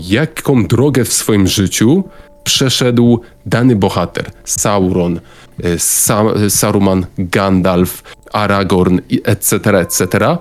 jaką 0.10 0.66
drogę 0.66 1.06
w 1.06 1.14
swoim 1.14 1.48
życiu 1.48 2.04
przeszedł 2.45 3.21
dany 3.45 3.75
bohater. 3.75 4.31
Sauron, 4.43 5.19
e, 5.63 5.79
Sa 5.79 6.23
Saruman, 6.49 7.05
Gandalf, 7.17 8.03
Aragorn, 8.34 8.99
etc., 9.23 9.79
etc. 9.79 10.03
e, 10.25 10.38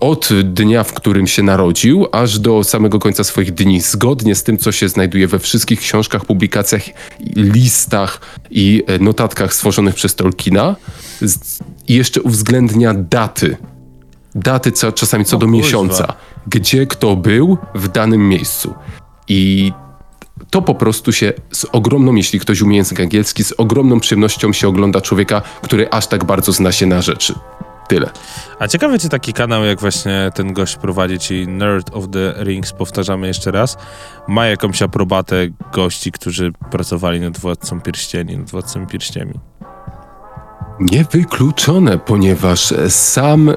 Od 0.00 0.28
dnia, 0.44 0.84
w 0.84 0.92
którym 0.92 1.26
się 1.26 1.42
narodził, 1.42 2.06
aż 2.12 2.38
do 2.38 2.64
samego 2.64 2.98
końca 2.98 3.24
swoich 3.24 3.54
dni, 3.54 3.80
zgodnie 3.80 4.34
z 4.34 4.42
tym, 4.42 4.58
co 4.58 4.72
się 4.72 4.88
znajduje 4.88 5.28
we 5.28 5.38
wszystkich 5.38 5.80
książkach, 5.80 6.24
publikacjach, 6.24 6.82
listach 7.36 8.20
i 8.50 8.82
e, 8.86 8.98
notatkach 8.98 9.54
stworzonych 9.54 9.94
przez 9.94 10.14
Tolkiena. 10.14 10.76
I 11.88 11.94
jeszcze 11.94 12.22
uwzględnia 12.22 12.94
daty 12.94 13.56
daty 14.36 14.72
co, 14.72 14.92
czasami 14.92 15.24
co 15.24 15.36
O 15.36 15.40
do 15.40 15.46
miesiąca, 15.46 16.14
gdzie 16.46 16.86
kto 16.86 17.16
był 17.16 17.58
w 17.74 17.88
danym 17.88 18.28
miejscu. 18.28 18.74
I 19.28 19.72
to 20.50 20.62
po 20.62 20.74
prostu 20.74 21.12
się 21.12 21.32
z 21.52 21.64
ogromną, 21.64 22.14
jeśli 22.14 22.40
ktoś 22.40 22.60
umie 22.60 22.76
język 22.76 23.00
angielski, 23.00 23.44
z 23.44 23.52
ogromną 23.52 24.00
przyjemnością 24.00 24.52
się 24.52 24.68
ogląda 24.68 25.00
człowieka, 25.00 25.42
który 25.62 25.90
aż 25.90 26.06
tak 26.06 26.24
bardzo 26.24 26.52
zna 26.52 26.72
się 26.72 26.86
na 26.86 27.02
rzeczy. 27.02 27.34
Tyle. 27.88 28.10
A 28.58 28.68
ciekawe, 28.68 28.98
czy 28.98 29.08
taki 29.08 29.32
kanał, 29.32 29.64
jak 29.64 29.80
właśnie 29.80 30.30
ten 30.34 30.52
gość 30.52 30.76
prowadzi, 30.76 31.18
czyli 31.18 31.48
Nerd 31.48 31.90
of 31.94 32.04
the 32.12 32.34
Rings, 32.44 32.72
powtarzamy 32.72 33.26
jeszcze 33.26 33.50
raz, 33.50 33.76
ma 34.28 34.46
jakąś 34.46 34.82
aprobatę 34.82 35.48
gości, 35.72 36.12
którzy 36.12 36.52
pracowali 36.70 37.20
nad 37.20 37.38
Władcą 37.38 37.80
Pierścieni, 37.80 38.38
nad 38.38 38.50
Władcą 38.50 38.86
Pierściemi. 38.86 39.34
Niewykluczone, 40.80 41.98
ponieważ 41.98 42.74
sam 42.88 43.48
e, 43.48 43.54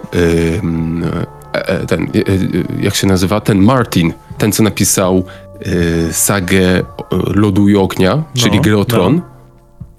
ten, 1.88 2.04
e, 2.04 2.20
e, 2.20 2.84
jak 2.84 2.96
się 2.96 3.08
nazywa, 3.08 3.42
ten 3.42 3.60
Martin, 3.60 4.14
ten 4.38 4.52
co 4.52 4.64
napisał 4.64 5.24
e, 5.60 6.14
sagę 6.14 6.60
e, 6.60 6.84
Lodu 7.12 7.70
i 7.70 7.76
Ognia, 7.76 8.24
czyli 8.34 8.56
No, 8.56 8.62
Gry 8.62 8.78
o 8.78 8.86
Tron, 8.86 9.22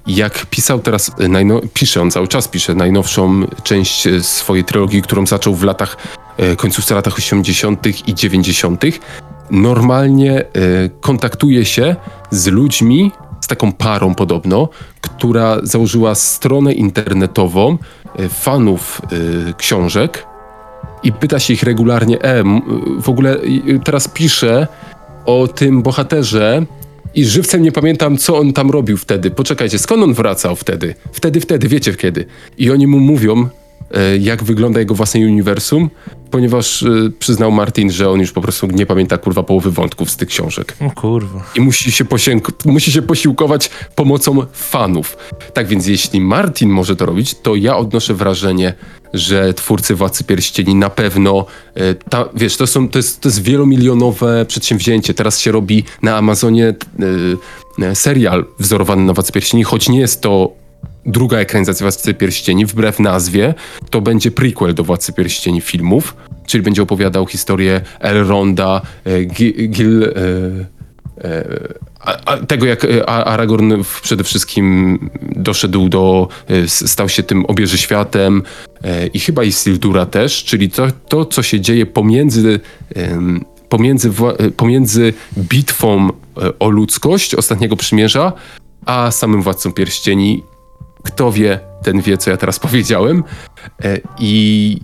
jak 0.07 0.46
pisał 0.46 0.79
teraz, 0.79 1.11
e, 1.18 1.29
najno, 1.29 1.61
pisze 1.75 2.03
on 2.03 2.11
cały 2.11 2.29
czas, 2.29 2.49
pisze 2.49 2.75
najnowszą 2.75 3.46
część 3.62 4.09
swojej 4.23 4.64
trylogii, 4.64 5.03
którą 5.03 5.27
zaczął 5.27 5.55
w 5.55 5.62
latach, 5.62 5.96
końcówce 6.57 6.94
latach 6.94 7.16
80. 7.18 8.09
i 8.09 8.14
90. 8.14 8.83
Normalnie 9.51 10.44
kontaktuje 11.01 11.64
się 11.64 11.96
z 12.31 12.46
ludźmi, 12.46 13.12
z 13.40 13.46
taką 13.46 13.73
parą 13.73 14.14
podobno, 14.14 14.68
która 15.01 15.59
założyła 15.62 16.14
stronę 16.14 16.73
internetową 16.73 17.79
fanów 18.29 19.03
książek 19.57 20.27
i 21.03 21.12
pyta 21.12 21.38
się 21.38 21.55
ich 21.55 21.62
regularnie, 21.62 22.23
e, 22.23 22.44
w 22.99 23.09
ogóle 23.09 23.37
y, 23.37 23.81
teraz 23.85 24.09
piszę 24.09 24.66
o 25.24 25.48
tym 25.48 25.83
bohaterze 25.83 26.66
i 27.14 27.24
żywcem 27.24 27.62
nie 27.62 27.72
pamiętam, 27.72 28.18
co 28.18 28.38
on 28.38 28.52
tam 28.52 28.70
robił 28.70 28.96
wtedy. 28.96 29.30
Poczekajcie, 29.30 29.78
skąd 29.78 30.02
on 30.02 30.14
wracał 30.14 30.56
wtedy? 30.56 30.94
Wtedy, 31.12 31.40
wtedy, 31.40 31.68
wiecie 31.68 31.94
kiedy. 31.94 32.26
I 32.59 32.70
oni 32.70 32.87
mu 32.87 33.00
mówią, 33.00 33.48
jak 34.20 34.44
wygląda 34.44 34.81
jego 34.81 34.94
własne 34.94 35.20
uniwersum, 35.20 35.90
ponieważ 36.31 36.83
e, 36.83 36.87
przyznał 37.18 37.50
Martin, 37.53 37.90
że 37.90 38.11
on 38.11 38.20
już 38.20 38.33
po 38.33 38.40
prostu 38.40 38.66
nie 38.66 38.87
pamięta 38.87 39.18
kurwa 39.18 39.42
połowy 39.42 39.70
wątków 39.70 40.11
z 40.11 40.16
tych 40.16 40.29
książek 40.29 40.76
O 40.81 40.90
kurwa. 40.90 41.44
i 41.55 41.61
musi 41.61 41.92
się, 41.92 42.05
posięk- 42.05 42.53
musi 42.66 42.92
się 42.92 43.03
posiłkować 43.03 43.70
pomocą 43.94 44.46
fanów. 44.53 45.16
Tak 45.55 45.66
więc 45.68 45.87
jeśli 45.87 46.20
Martin 46.20 46.68
może 46.70 46.96
to 46.96 47.07
robić, 47.07 47.35
to 47.42 47.55
ja 47.57 47.76
odnoszę 47.76 48.14
wrażenie, 48.14 48.74
że 49.14 49.55
twórcy 49.55 49.94
Władcy 49.94 50.24
Pierścieni 50.24 50.74
na 50.74 50.90
pewno, 50.90 51.46
e, 51.74 51.94
ta, 51.94 52.24
wiesz, 52.35 52.57
to, 52.57 52.66
są, 52.66 52.88
to, 52.88 52.98
jest, 52.98 53.20
to 53.20 53.29
jest 53.29 53.42
wielomilionowe 53.42 54.44
przedsięwzięcie. 54.48 55.14
Teraz 55.14 55.38
się 55.40 55.53
robi 55.53 55.85
na 56.03 56.16
Amazonie 56.16 56.74
e, 57.81 57.87
e, 57.87 57.94
serial 57.94 58.46
wzorowany 58.59 59.03
na 59.05 59.12
Władcy 59.12 59.33
Pierścieni, 59.33 59.64
choć 59.64 59.88
nie 59.88 60.00
jest 60.00 60.20
to 60.20 60.53
druga 61.07 61.39
ekranizacja 61.39 61.85
Władcy 61.85 62.15
Pierścieni, 62.15 62.67
wbrew 62.67 63.01
nazwie, 63.01 63.55
to 63.91 64.01
będzie 64.01 64.31
prequel 64.31 64.75
do 64.75 64.85
Władcy 64.85 65.13
Pierścieni 65.13 65.61
filmów, 65.61 66.17
czyli 66.47 66.63
będzie 66.63 66.83
opowiadał 66.83 67.27
historię 67.27 67.81
Elronda, 68.01 68.83
e, 69.05 69.21
Gi- 69.25 69.69
Gil... 69.69 70.05
E, 70.05 70.81
a, 72.01 72.17
a, 72.25 72.37
tego 72.37 72.67
jak 72.67 72.85
e, 72.85 73.09
Aragorn 73.09 73.73
przede 74.03 74.25
wszystkim 74.25 74.99
doszedł 75.23 75.89
do, 75.89 76.29
e, 76.49 76.69
stał 76.69 77.09
się 77.09 77.23
tym 77.23 77.47
obieży 77.47 77.79
światem 77.79 78.43
e, 78.85 79.07
i 79.07 79.21
chyba 79.21 79.45
Isildura 79.45 80.07
też, 80.07 80.45
czyli 80.45 80.71
to, 80.71 80.87
to 81.09 81.25
co 81.25 81.43
się 81.43 81.61
dzieje 81.61 81.87
pomiędzy, 81.87 82.61
pomiędzy, 83.69 84.11
e, 84.39 84.51
pomiędzy 84.51 85.13
bitwą 85.39 86.09
e, 86.09 86.13
o 86.59 86.71
ludzkość 86.71 87.35
Ostatniego 87.35 87.77
Przymierza, 87.77 88.33
a 88.87 89.11
samym 89.11 89.43
Władcą 89.43 89.73
Pierścieni. 89.73 90.43
Kto 91.05 91.33
wie, 91.33 91.61
ten 91.83 92.01
wie, 92.01 92.19
co 92.19 92.31
ja 92.31 92.37
teraz 92.37 92.59
powiedziałem. 92.69 93.25
E, 93.85 93.99
I 94.19 94.77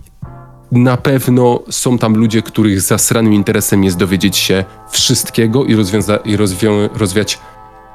na 0.71 0.97
pewno 0.97 1.59
są 1.69 1.97
tam 1.97 2.15
ludzie, 2.17 2.41
których 2.41 2.81
zasranym 2.81 3.33
interesem 3.33 3.83
jest 3.83 3.97
dowiedzieć 3.97 4.37
się 4.37 4.65
wszystkiego 4.89 5.65
i, 5.65 5.75
rozwiąza- 5.75 6.19
i 6.25 6.37
rozwią- 6.37 6.89
rozwiać 6.97 7.39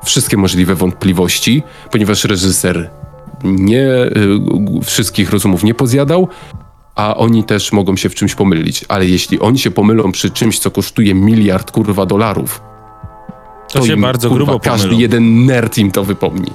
wszystkie 0.04 0.36
możliwe 0.36 0.74
wątpliwości, 0.74 1.62
ponieważ 1.90 2.24
reżyser 2.24 2.90
nie 3.44 3.86
g- 4.50 4.80
wszystkich 4.84 5.30
rozumów 5.30 5.64
nie 5.64 5.74
pozjadał, 5.74 6.28
a 6.94 7.16
oni 7.16 7.44
też 7.44 7.72
mogą 7.72 7.96
się 7.96 8.08
w 8.08 8.14
czymś 8.14 8.34
pomylić. 8.34 8.84
Ale 8.88 9.06
jeśli 9.06 9.40
oni 9.40 9.58
się 9.58 9.70
pomylą 9.70 10.12
przy 10.12 10.30
czymś, 10.30 10.58
co 10.58 10.70
kosztuje 10.70 11.14
miliard 11.14 11.70
kurwa 11.70 12.06
dolarów, 12.06 12.62
To, 13.72 13.86
się 13.86 13.92
im, 13.92 14.00
bardzo 14.00 14.28
kurwa, 14.28 14.44
grubo 14.44 14.60
każdy 14.60 14.86
pomylą. 14.86 15.00
jeden 15.00 15.46
nerd 15.46 15.78
im 15.78 15.90
to 15.90 16.04
wypomni. 16.04 16.50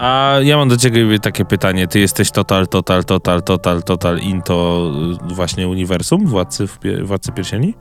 A 0.00 0.36
ja 0.42 0.56
mam 0.56 0.68
do 0.68 0.76
ciebie 0.76 1.18
takie 1.18 1.44
pytanie. 1.44 1.88
Ty 1.88 2.00
jesteś 2.00 2.30
total, 2.30 2.66
total, 2.66 3.04
total, 3.04 3.42
total, 3.42 3.82
total 3.82 4.18
into 4.18 4.90
y, 5.30 5.34
właśnie 5.34 5.68
uniwersum 5.68 6.26
Władcy, 6.26 6.68
Władcy 7.02 7.32
Pierścieni? 7.32 7.74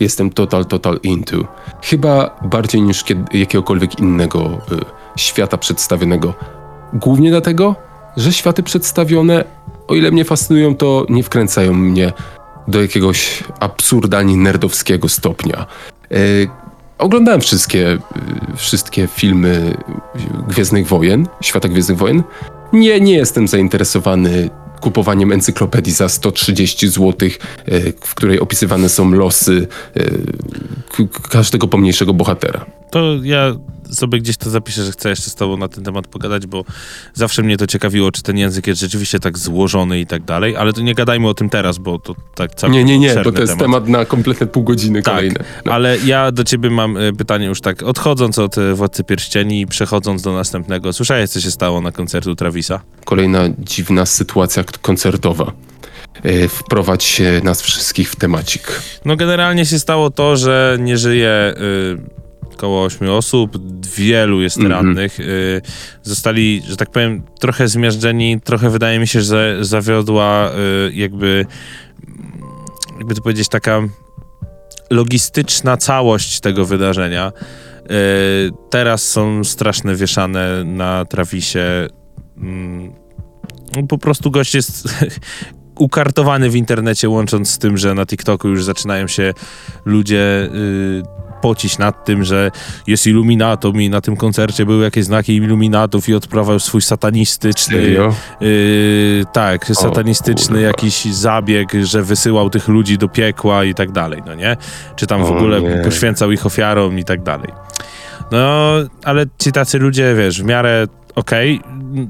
Jestem 0.00 0.30
total, 0.30 0.64
total 0.64 0.98
into. 1.02 1.36
Chyba 1.82 2.38
bardziej 2.44 2.82
niż 2.82 3.04
jakiegokolwiek 3.32 3.98
innego 3.98 4.46
y, 4.46 4.50
świata 5.16 5.58
przedstawionego. 5.58 6.34
Głównie 6.92 7.30
dlatego, 7.30 7.76
że 8.16 8.32
światy 8.32 8.62
przedstawione, 8.62 9.44
o 9.88 9.94
ile 9.94 10.10
mnie 10.10 10.24
fascynują, 10.24 10.76
to 10.76 11.06
nie 11.08 11.22
wkręcają 11.22 11.72
mnie 11.72 12.12
do 12.68 12.82
jakiegoś 12.82 13.44
absurdalnie 13.60 14.36
nerdowskiego 14.36 15.08
stopnia. 15.08 15.66
Y, 16.12 16.48
oglądałem 16.98 17.40
wszystkie, 17.40 17.98
wszystkie 18.56 19.06
filmy 19.06 19.74
Gwiezdnych 20.48 20.86
Wojen, 20.86 21.26
Świata 21.40 21.68
Gwiezdnych 21.68 21.98
Wojen. 21.98 22.22
Nie, 22.72 23.00
nie 23.00 23.14
jestem 23.16 23.48
zainteresowany 23.48 24.50
kupowaniem 24.80 25.32
encyklopedii 25.32 25.92
za 25.92 26.08
130 26.08 26.88
zł, 26.88 27.28
w 28.04 28.14
której 28.14 28.40
opisywane 28.40 28.88
są 28.88 29.10
losy 29.10 29.68
e, 29.96 30.04
każdego 31.30 31.68
pomniejszego 31.68 32.14
bohatera. 32.14 32.66
To 32.96 33.14
ja 33.22 33.54
sobie 33.90 34.20
gdzieś 34.20 34.36
to 34.36 34.50
zapiszę, 34.50 34.84
że 34.84 34.92
chcę 34.92 35.10
jeszcze 35.10 35.30
z 35.30 35.34
tobą 35.34 35.56
na 35.56 35.68
ten 35.68 35.84
temat 35.84 36.06
pogadać, 36.06 36.46
bo 36.46 36.64
zawsze 37.14 37.42
mnie 37.42 37.56
to 37.56 37.66
ciekawiło, 37.66 38.12
czy 38.12 38.22
ten 38.22 38.38
język 38.38 38.66
jest 38.66 38.80
rzeczywiście 38.80 39.20
tak 39.20 39.38
złożony 39.38 40.00
i 40.00 40.06
tak 40.06 40.24
dalej, 40.24 40.56
ale 40.56 40.72
to 40.72 40.80
nie 40.80 40.94
gadajmy 40.94 41.28
o 41.28 41.34
tym 41.34 41.50
teraz, 41.50 41.78
bo 41.78 41.98
to 41.98 42.14
tak 42.34 42.54
całkiem 42.54 42.72
Nie, 42.72 42.84
nie, 42.84 42.98
nie, 42.98 43.14
bo 43.24 43.32
to 43.32 43.40
jest 43.40 43.58
temat, 43.58 43.88
na 43.88 44.04
kompletne 44.04 44.46
pół 44.46 44.62
godziny 44.62 45.02
Tak, 45.02 45.14
kolejne. 45.14 45.44
No. 45.64 45.72
ale 45.72 45.98
ja 45.98 46.32
do 46.32 46.44
ciebie 46.44 46.70
mam 46.70 46.96
e, 46.96 47.12
pytanie 47.12 47.46
już 47.46 47.60
tak, 47.60 47.82
odchodząc 47.82 48.38
od 48.38 48.58
e, 48.58 48.74
Władcy 48.74 49.04
Pierścieni 49.04 49.60
i 49.60 49.66
przechodząc 49.66 50.22
do 50.22 50.32
następnego. 50.32 50.92
Słyszałeś, 50.92 51.30
co 51.30 51.40
się 51.40 51.50
stało 51.50 51.80
na 51.80 51.92
koncertu 51.92 52.34
Travisa? 52.34 52.80
Kolejna 53.04 53.40
dziwna 53.58 54.06
sytuacja 54.06 54.64
koncertowa. 54.82 55.52
E, 56.22 56.48
Wprowadź 56.48 57.22
nas 57.42 57.62
wszystkich 57.62 58.10
w 58.10 58.16
temacik. 58.16 58.82
No 59.04 59.16
generalnie 59.16 59.66
się 59.66 59.78
stało 59.78 60.10
to, 60.10 60.36
że 60.36 60.76
nie 60.80 60.98
żyje 60.98 61.54
y, 61.56 62.15
około 62.56 62.84
8 62.84 63.10
osób, 63.10 63.58
wielu 63.96 64.42
jest 64.42 64.56
Mhm. 64.58 64.72
rannych. 64.74 65.20
Y, 65.20 65.62
zostali, 66.02 66.62
że 66.68 66.76
tak 66.76 66.90
powiem, 66.90 67.22
trochę 67.40 67.68
zmiażdżeni, 67.68 68.40
trochę 68.40 68.70
wydaje 68.70 68.98
mi 68.98 69.06
się, 69.08 69.22
że 69.22 69.56
zawiodła 69.60 70.50
y, 70.50 70.92
jakby, 70.94 71.46
jakby 72.98 73.14
to 73.14 73.22
powiedzieć, 73.22 73.48
taka 73.48 73.80
logistyczna 74.90 75.76
całość 75.76 76.40
tego 76.40 76.64
wydarzenia. 76.64 77.32
Y, 77.90 78.50
teraz 78.70 79.08
są 79.08 79.44
straszne 79.44 79.94
wieszane 79.96 80.64
na 80.64 81.04
trawisie. 81.04 81.88
Mm, 82.36 82.92
po 83.88 83.98
prostu 83.98 84.30
gość 84.30 84.54
jest 84.54 84.88
ukartowany 85.78 86.50
w 86.50 86.56
internecie, 86.56 87.08
łącząc 87.08 87.50
z 87.50 87.58
tym, 87.58 87.76
że 87.76 87.94
na 87.94 88.06
TikToku 88.06 88.48
już 88.48 88.64
zaczynają 88.64 89.06
się 89.06 89.34
ludzie 89.84 90.48
y, 90.54 91.02
pocić 91.42 91.78
nad 91.78 92.04
tym, 92.04 92.24
że 92.24 92.50
jest 92.86 93.06
iluminatum 93.06 93.80
i 93.82 93.90
na 93.90 94.00
tym 94.00 94.16
koncercie 94.16 94.66
były 94.66 94.84
jakieś 94.84 95.04
znaki 95.04 95.36
iluminatów 95.36 96.08
i 96.08 96.14
odprawiał 96.14 96.58
swój 96.58 96.82
satanistyczny 96.82 97.96
y, 98.42 99.24
tak, 99.32 99.66
satanistyczny 99.66 100.46
kurwa. 100.54 100.60
jakiś 100.66 101.04
zabieg, 101.04 101.72
że 101.82 102.02
wysyłał 102.02 102.50
tych 102.50 102.68
ludzi 102.68 102.98
do 102.98 103.08
piekła 103.08 103.64
i 103.64 103.74
tak 103.74 103.92
dalej, 103.92 104.22
no 104.26 104.34
nie? 104.34 104.56
Czy 104.96 105.06
tam 105.06 105.24
w 105.24 105.30
O 105.30 105.36
ogóle 105.36 105.60
nie. 105.60 105.76
poświęcał 105.84 106.32
ich 106.32 106.46
ofiarom 106.46 106.98
i 106.98 107.04
tak 107.04 107.22
dalej. 107.22 107.48
No, 108.32 108.72
ale 109.04 109.24
ci 109.38 109.52
tacy 109.52 109.78
ludzie, 109.78 110.14
wiesz, 110.18 110.42
w 110.42 110.44
miarę 110.44 110.86
okej, 111.14 111.60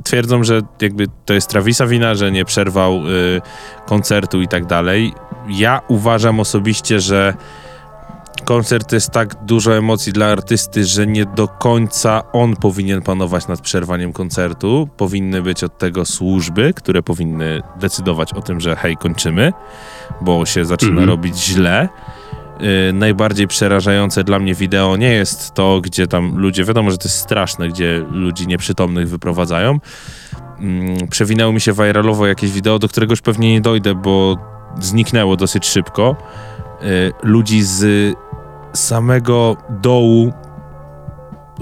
twierdzą, 0.04 0.44
że 0.44 0.60
jakby 0.80 1.06
to 1.24 1.34
jest 1.34 1.50
Travisa 1.50 1.86
wina, 1.86 2.14
że 2.14 2.32
nie 2.32 2.44
przerwał 2.44 2.94
y, 2.96 3.40
koncertu 3.86 4.42
i 4.42 4.48
tak 4.48 4.66
dalej. 4.66 5.12
Ja 5.48 5.80
uważam 5.88 6.40
osobiście, 6.40 7.00
że 7.00 7.34
koncert 8.44 8.92
jest 8.92 9.10
tak 9.10 9.44
dużo 9.44 9.76
emocji 9.76 10.12
dla 10.12 10.26
artysty, 10.26 10.84
że 10.84 11.06
nie 11.06 11.24
do 11.24 11.48
końca 11.48 12.22
on 12.32 12.56
powinien 12.56 13.02
panować 13.02 13.48
nad 13.48 13.60
przerwaniem 13.60 14.12
koncertu. 14.12 14.88
Powinny 14.96 15.42
być 15.42 15.64
od 15.64 15.78
tego 15.78 16.04
służby, 16.04 16.72
które 16.76 17.02
powinny 17.02 17.62
decydować 17.80 18.32
o 18.32 18.42
tym, 18.42 18.60
że 18.60 18.76
hej, 18.76 18.96
kończymy, 18.96 19.52
bo 20.20 20.46
się 20.46 20.64
zaczyna 20.64 20.90
Mhm. 20.90 21.08
robić 21.08 21.38
źle. 21.38 21.88
Y, 22.60 22.92
najbardziej 22.92 23.46
przerażające 23.46 24.24
dla 24.24 24.38
mnie 24.38 24.54
wideo 24.54 24.96
nie 24.96 25.12
jest 25.12 25.54
to, 25.54 25.80
gdzie 25.80 26.06
tam 26.06 26.38
ludzie, 26.38 26.64
wiadomo, 26.64 26.90
że 26.90 26.98
to 26.98 27.04
jest 27.08 27.18
straszne, 27.18 27.68
gdzie 27.68 28.04
ludzi 28.10 28.46
nieprzytomnych 28.46 29.08
wyprowadzają. 29.08 29.78
Mm, 30.60 31.08
przewinęło 31.08 31.52
mi 31.52 31.60
się 31.60 31.72
viralowo 31.72 32.26
jakieś 32.26 32.50
wideo, 32.50 32.78
do 32.78 32.88
którego 32.88 33.12
już 33.12 33.20
pewnie 33.20 33.52
nie 33.52 33.60
dojdę, 33.60 33.94
bo 33.94 34.36
zniknęło 34.80 35.36
dosyć 35.36 35.66
szybko. 35.66 36.16
Y, 36.82 37.12
ludzi 37.22 37.62
z 37.62 38.14
samego 38.72 39.56
dołu 39.70 40.32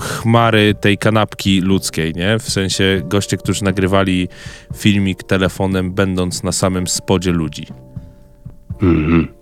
chmary 0.00 0.74
tej 0.74 0.98
kanapki 0.98 1.60
ludzkiej, 1.60 2.14
nie? 2.14 2.38
W 2.38 2.50
sensie 2.50 3.02
goście, 3.04 3.36
którzy 3.36 3.64
nagrywali 3.64 4.28
filmik 4.76 5.22
telefonem, 5.22 5.92
będąc 5.92 6.42
na 6.42 6.52
samym 6.52 6.86
spodzie 6.86 7.32
ludzi. 7.32 7.66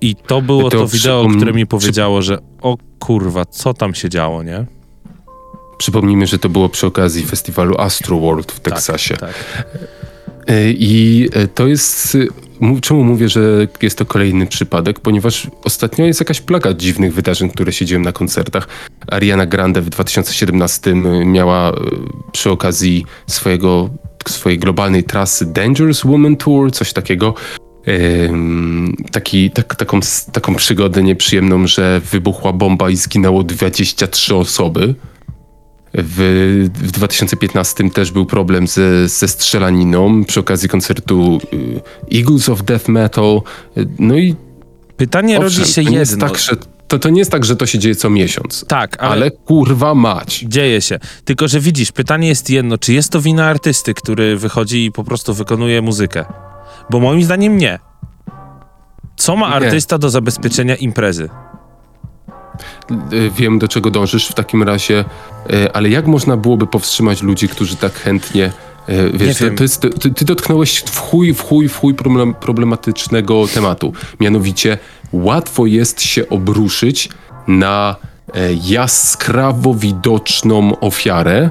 I 0.01 0.17
to 0.17 0.43
było 0.43 0.71
To 0.71 0.79
to, 0.79 0.89
wideo, 0.89 1.29
które 1.37 1.53
mi 1.53 1.67
powiedziało, 1.67 2.23
że 2.23 2.39
o 2.63 2.77
kurwa, 2.99 3.45
co 3.45 3.75
tam 3.75 3.95
się 3.95 4.09
działo, 4.09 4.43
nie? 4.43 4.67
Przypomnijmy, 5.79 6.27
że 6.27 6.39
to 6.39 6.49
było 6.49 6.69
przy 6.69 6.87
okazji 6.87 7.27
festiwalu 7.27 7.79
Astroworld 7.79 8.53
w 8.53 8.61
Teksasie. 8.61 9.17
Tak. 9.17 9.35
E, 10.47 10.71
I 10.71 11.29
e, 11.33 11.49
to 11.49 11.67
jest. 11.67 12.19
Czemu 12.83 13.05
mówię, 13.05 13.29
że 13.29 13.69
jest 13.83 13.99
to 13.99 14.07
kolejny 14.07 14.47
przypadek? 14.47 15.01
Ponieważ 15.01 15.47
ostatnio 15.65 16.05
jest 16.05 16.21
jakaś 16.21 16.41
plaga 16.41 16.75
dziwnych 16.75 17.15
wydarzeń, 17.15 17.51
które 17.51 17.73
się 17.73 17.87
dzieją 17.87 18.01
na 18.01 18.13
koncertach. 18.13 18.69
Ariana 19.07 19.47
Grande 19.47 19.81
w 19.81 19.91
2017 19.91 20.95
miała 21.25 21.71
e, 21.71 21.75
przy 22.33 22.51
okazji 22.51 23.07
swojego, 23.27 23.91
swojej 24.29 24.59
globalnej 24.59 25.05
trasy 25.05 25.47
Dangerous 25.47 26.05
Woman 26.05 26.37
Tour, 26.37 26.73
coś 26.73 26.93
takiego. 26.93 27.35
Taki, 29.13 29.51
tak, 29.51 29.75
taką, 29.75 30.01
taką 30.33 30.55
przygodę 30.55 31.03
nieprzyjemną, 31.03 31.67
że 31.67 32.01
wybuchła 32.11 32.53
bomba 32.53 32.91
i 32.91 32.97
zginęło 32.97 33.43
23 33.43 34.35
osoby. 34.35 34.95
W, 35.95 36.69
w 36.75 36.91
2015 36.91 37.91
też 37.91 38.11
był 38.13 38.27
problem 38.27 38.67
ze, 38.67 39.09
ze 39.09 39.29
strzelaniną 39.29 40.25
przy 40.25 40.41
okazji 40.41 40.69
koncertu 40.69 41.41
y, 42.13 42.17
Eagles 42.19 42.49
of 42.49 42.63
Death 42.63 42.89
Metal. 42.89 43.41
Y, 43.79 43.87
No 43.99 44.19
i 44.19 44.37
Pytanie 44.97 45.39
owszem, 45.39 45.61
rodzi 45.63 45.73
się 45.73 45.85
to 45.85 45.91
jedno. 45.91 46.29
tak, 46.29 46.39
że, 46.39 46.53
to, 46.89 46.99
to 46.99 47.09
nie 47.11 47.19
jest 47.19 47.31
tak, 47.31 47.45
że 47.45 47.57
to 47.57 47.67
się 47.67 47.79
dzieje 47.79 47.95
co 47.95 48.11
miesiąc. 48.11 48.65
Tak, 48.69 48.97
ale, 49.01 49.11
Ale 49.13 49.31
kurwa 49.31 49.95
mać. 49.95 50.45
dzieje 50.49 50.81
się. 50.81 50.99
Tylko, 51.25 51.49
że 51.49 51.61
widzisz, 51.61 51.93
pytanie 51.93 52.29
jest 52.29 52.51
jedno, 52.51 52.79
czy 52.79 52.93
jest 52.93 53.13
to 53.13 53.21
wina 53.21 53.47
artysty, 53.47 53.95
który 53.95 54.37
wychodzi 54.37 54.85
i 54.85 54.93
po 54.93 55.05
prostu 55.05 55.35
wykonuje 55.35 55.83
muzykę? 55.83 56.25
Bo 56.93 57.01
moim 57.01 57.25
zdaniem 57.25 57.59
nie. 57.59 57.79
Co 59.17 59.37
ma 59.37 59.47
artysta 59.47 59.99
do 59.99 60.11
zabezpieczenia 60.11 60.77
imprezy? 60.77 61.29
Y, 63.13 63.31
Wiem, 63.31 63.59
do 63.59 63.69
czego 63.69 63.91
dążysz 63.91 64.29
w 64.29 64.35
takim 64.35 64.63
razie, 64.63 65.05
y, 65.53 65.73
ale 65.73 65.89
jak 65.89 66.07
można 66.07 66.37
byłoby 66.37 66.67
powstrzymać 66.67 67.23
ludzi, 67.23 67.49
którzy 67.49 67.77
tak 67.77 67.93
chętnie. 67.93 68.53
y, 68.89 69.11
Wiesz, 69.15 69.39
to, 69.39 69.45
to 69.57 69.63
jest, 69.63 69.81
ty, 70.01 70.11
ty 70.15 70.25
dotknąłeś 70.25 70.79
w 70.81 70.99
chuj, 70.99 71.35
w 71.35 71.41
chuj, 71.43 71.69
w 71.69 71.77
chuj 71.79 71.95
problem, 71.95 72.35
problematycznego 72.35 73.45
tematu. 73.55 73.93
Mianowicie, 74.21 74.79
łatwo 75.13 75.67
jest 75.67 76.03
się 76.03 76.29
obruszyć 76.29 77.09
na 77.47 77.97
e, 78.35 78.53
jaskrawo 78.67 79.75
widoczną 79.75 80.81
ofiarę, 80.81 81.51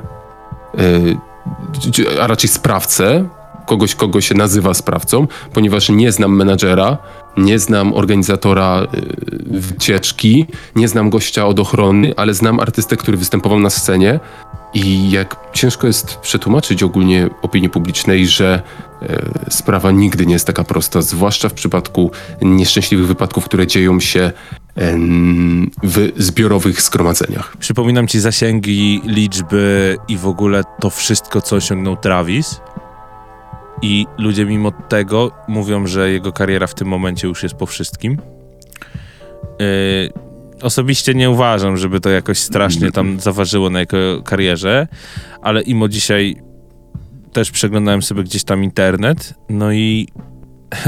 e, 0.77 2.21
a 2.21 2.27
raczej 2.27 2.49
sprawcę, 2.49 3.25
kogoś, 3.65 3.95
kogo 3.95 4.21
się 4.21 4.35
nazywa 4.35 4.73
sprawcą, 4.73 5.27
ponieważ 5.53 5.89
nie 5.89 6.11
znam 6.11 6.35
menadżera, 6.35 6.97
nie 7.37 7.59
znam 7.59 7.93
organizatora 7.93 8.81
y, 8.81 9.59
wycieczki, 9.59 10.45
nie 10.75 10.87
znam 10.87 11.09
gościa 11.09 11.47
od 11.47 11.59
ochrony, 11.59 12.13
ale 12.17 12.33
znam 12.33 12.59
artystę, 12.59 12.97
który 12.97 13.17
występował 13.17 13.59
na 13.59 13.69
scenie 13.69 14.19
i 14.73 15.11
jak 15.11 15.35
ciężko 15.53 15.87
jest 15.87 16.15
przetłumaczyć 16.15 16.83
ogólnie 16.83 17.29
opinii 17.41 17.69
publicznej, 17.69 18.27
że 18.27 18.61
e, 19.01 19.49
sprawa 19.49 19.91
nigdy 19.91 20.25
nie 20.25 20.33
jest 20.33 20.47
taka 20.47 20.63
prosta, 20.63 21.01
zwłaszcza 21.01 21.49
w 21.49 21.53
przypadku 21.53 22.11
nieszczęśliwych 22.41 23.07
wypadków, 23.07 23.45
które 23.45 23.67
dzieją 23.67 23.99
się 23.99 24.31
w 25.83 26.11
zbiorowych 26.17 26.81
zgromadzeniach. 26.81 27.57
Przypominam 27.57 28.07
ci 28.07 28.19
zasięgi, 28.19 29.01
liczby 29.05 29.97
i 30.07 30.17
w 30.17 30.27
ogóle 30.27 30.63
to 30.79 30.89
wszystko, 30.89 31.41
co 31.41 31.55
osiągnął 31.55 31.97
Travis. 31.97 32.61
I 33.81 34.07
ludzie 34.17 34.45
mimo 34.45 34.71
tego 34.71 35.31
mówią, 35.47 35.87
że 35.87 36.11
jego 36.11 36.31
kariera 36.31 36.67
w 36.67 36.73
tym 36.73 36.87
momencie 36.87 37.27
już 37.27 37.43
jest 37.43 37.55
po 37.55 37.65
wszystkim. 37.65 38.17
Yy, 39.59 40.13
osobiście 40.61 41.13
nie 41.13 41.29
uważam, 41.29 41.77
żeby 41.77 41.99
to 41.99 42.09
jakoś 42.09 42.39
strasznie 42.39 42.91
tam 42.91 43.19
zaważyło 43.19 43.69
na 43.69 43.79
jego 43.79 44.23
karierze, 44.23 44.87
ale 45.41 45.61
imo 45.61 45.87
dzisiaj 45.87 46.35
też 47.33 47.51
przeglądałem 47.51 48.01
sobie 48.01 48.23
gdzieś 48.23 48.43
tam 48.43 48.63
internet, 48.63 49.33
no 49.49 49.71
i 49.71 50.07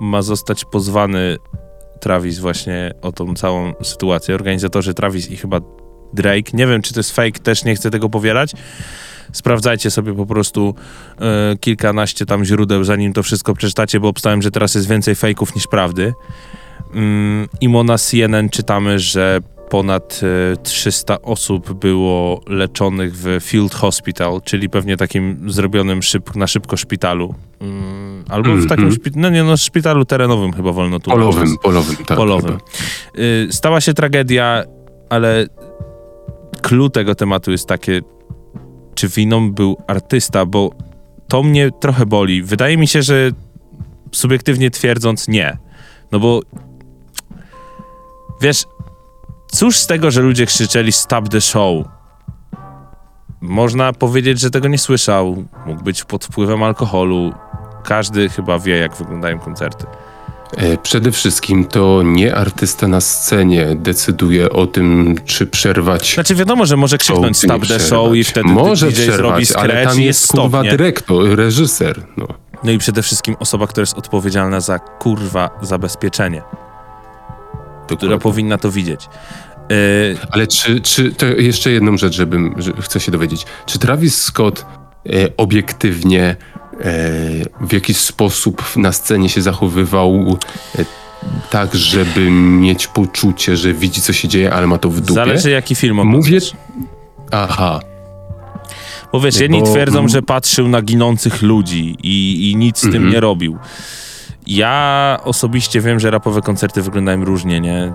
ma 0.00 0.22
zostać 0.22 0.64
pozwany 0.64 1.36
Travis 2.00 2.38
właśnie 2.38 2.94
o 3.02 3.12
tą 3.12 3.34
całą 3.34 3.72
sytuację. 3.82 4.34
Organizatorzy 4.34 4.94
Travis 4.94 5.30
i 5.30 5.36
chyba 5.36 5.60
Drake. 6.12 6.50
Nie 6.54 6.66
wiem, 6.66 6.82
czy 6.82 6.94
to 6.94 7.00
jest 7.00 7.12
fake, 7.12 7.40
też 7.42 7.64
nie 7.64 7.74
chcę 7.74 7.90
tego 7.90 8.08
powielać. 8.08 8.52
Sprawdzajcie 9.32 9.90
sobie 9.90 10.14
po 10.14 10.26
prostu 10.26 10.74
e, 11.20 11.56
kilkanaście 11.60 12.26
tam 12.26 12.44
źródeł, 12.44 12.84
zanim 12.84 13.12
to 13.12 13.22
wszystko 13.22 13.54
przeczytacie, 13.54 14.00
bo 14.00 14.08
obstałem, 14.08 14.42
że 14.42 14.50
teraz 14.50 14.74
jest 14.74 14.88
więcej 14.88 15.14
fejków 15.14 15.54
niż 15.54 15.66
prawdy. 15.66 16.12
Mm, 16.94 17.48
Imo 17.60 17.84
na 17.84 17.98
CNN 17.98 18.48
czytamy, 18.48 18.98
że 18.98 19.40
ponad 19.70 20.20
e, 20.52 20.56
300 20.56 21.22
osób 21.22 21.72
było 21.72 22.40
leczonych 22.46 23.14
w 23.16 23.36
Field 23.40 23.74
Hospital, 23.74 24.40
czyli 24.44 24.68
pewnie 24.70 24.96
takim 24.96 25.50
zrobionym 25.50 26.02
szyb, 26.02 26.36
na 26.36 26.46
szybko 26.46 26.76
szpitalu. 26.76 27.34
Mm, 27.60 28.24
albo 28.28 28.50
w 28.56 28.66
takim 28.66 28.84
Mhm. 28.84 28.92
szpitalu, 28.92 29.22
no 29.22 29.30
nie 29.30 29.42
no, 29.44 29.56
szpitalu 29.56 30.04
terenowym 30.04 30.52
chyba 30.52 30.72
wolno 30.72 31.00
tu 31.00 31.10
Polowym, 31.10 31.56
polowym, 31.62 31.96
tak. 31.96 32.16
polowym. 32.16 32.46
chyba. 32.58 33.22
Y, 33.24 33.48
Stała 33.50 33.80
się 33.80 33.94
tragedia, 33.94 34.64
ale 35.10 35.46
clue 36.62 36.90
tego 36.90 37.14
tematu 37.14 37.50
jest 37.50 37.66
takie, 37.66 38.00
czy 38.98 39.08
winą 39.08 39.52
był 39.52 39.76
artysta, 39.86 40.46
bo 40.46 40.70
to 41.28 41.42
mnie 41.42 41.70
trochę 41.70 42.06
boli. 42.06 42.42
Wydaje 42.42 42.76
mi 42.76 42.88
się, 42.88 43.02
że 43.02 43.30
subiektywnie 44.12 44.70
twierdząc 44.70 45.28
nie. 45.28 45.58
No 46.12 46.20
bo 46.20 46.40
wiesz, 48.40 48.64
cóż 49.52 49.76
z 49.76 49.86
tego, 49.86 50.10
że 50.10 50.22
ludzie 50.22 50.46
krzyczeli 50.46 50.92
stop 50.92 51.28
the 51.28 51.40
show? 51.40 51.86
Można 53.40 53.92
powiedzieć, 53.92 54.40
że 54.40 54.50
tego 54.50 54.68
nie 54.68 54.78
słyszał. 54.78 55.44
Mógł 55.66 55.82
być 55.82 56.04
pod 56.04 56.24
wpływem 56.24 56.62
alkoholu. 56.62 57.32
Każdy 57.84 58.28
chyba 58.28 58.58
wie, 58.58 58.76
jak 58.76 58.96
wyglądają 58.96 59.38
koncerty. 59.38 59.86
E, 60.56 60.76
Przede 60.76 61.12
wszystkim 61.12 61.64
to 61.64 62.02
nie 62.04 62.34
artysta 62.34 62.88
na 62.88 63.00
scenie 63.00 63.66
decyduje 63.76 64.50
o 64.50 64.66
tym, 64.66 65.14
czy 65.24 65.46
przerwać 65.46 66.14
Znaczy 66.14 66.34
wiadomo, 66.34 66.66
że 66.66 66.76
może 66.76 66.98
krzyknąć 66.98 67.38
show, 67.38 67.50
stop 67.50 67.66
the 67.66 67.80
show 67.80 68.14
i 68.14 68.24
wtedy 68.24 68.48
Może 68.48 68.86
DJ 68.86 69.02
zrobi 69.02 69.44
przerwać, 69.44 69.52
ale 69.52 69.68
scratch 69.72 69.88
tam 69.88 70.02
i 70.02 70.04
jest 70.04 70.20
jest 70.20 70.32
kurwa 70.32 70.60
stop, 70.60 70.70
dyrektor, 70.70 71.36
reżyser. 71.36 72.02
No. 72.16 72.26
No 72.64 72.70
i 72.70 72.78
przede 72.78 73.02
wszystkim 73.02 73.36
osoba, 73.38 73.66
która 73.66 73.82
jest 73.82 73.98
odpowiedzialna 73.98 74.60
za 74.60 74.78
kurwa 74.78 75.50
zabezpieczenie, 75.62 76.42
która 77.86 77.96
Dokładnie. 77.96 78.18
powinna 78.18 78.58
to 78.58 78.70
widzieć. 78.70 79.08
Yy, 79.70 79.76
Ale 80.30 80.46
czy, 80.46 80.80
czy 80.80 81.12
to 81.12 81.26
jeszcze 81.26 81.70
jedną 81.70 81.96
rzecz, 81.96 82.14
żebym, 82.14 82.54
że 82.58 82.72
chcę 82.80 83.00
się 83.00 83.12
dowiedzieć. 83.12 83.46
Czy 83.66 83.78
Travis 83.78 84.20
Scott 84.20 84.66
e, 85.06 85.10
obiektywnie 85.36 86.22
e, 86.22 86.57
w 87.60 87.72
jakiś 87.72 87.96
sposób 87.96 88.76
na 88.76 88.92
scenie 88.92 89.28
się 89.28 89.42
zachowywał 89.42 90.36
e, 90.78 90.84
tak, 91.50 91.74
żeby 91.74 92.30
mieć 92.30 92.86
poczucie, 92.86 93.56
że 93.56 93.72
widzi 93.74 94.00
co 94.00 94.12
się 94.12 94.28
dzieje, 94.28 94.52
ale 94.52 94.66
ma 94.66 94.78
to 94.78 94.88
w 94.90 95.00
dupie? 95.00 95.12
zależy 95.14 95.50
jaki 95.50 95.74
film 95.74 95.96
Mówię... 96.06 96.18
oglądasz. 96.38 96.52
Aha, 97.32 97.80
Bo 99.12 99.20
wiesz, 99.20 99.40
jedni 99.40 99.60
bo- 99.60 99.66
twierdzą, 99.72 100.08
że 100.08 100.22
patrzył 100.22 100.68
na 100.68 100.82
ginących 100.82 101.42
ludzi 101.42 101.96
i, 102.02 102.50
i 102.50 102.56
nic 102.56 102.78
z 102.78 102.80
tym 102.80 102.94
Mhm. 102.94 103.12
nie 103.12 103.20
robił. 103.20 103.58
Ja 104.46 105.20
osobiście 105.24 105.80
wiem, 105.80 106.00
że 106.00 106.10
rapowe 106.10 106.42
koncerty 106.42 106.82
wyglądają 106.82 107.24
różnie, 107.24 107.60
nie? 107.60 107.92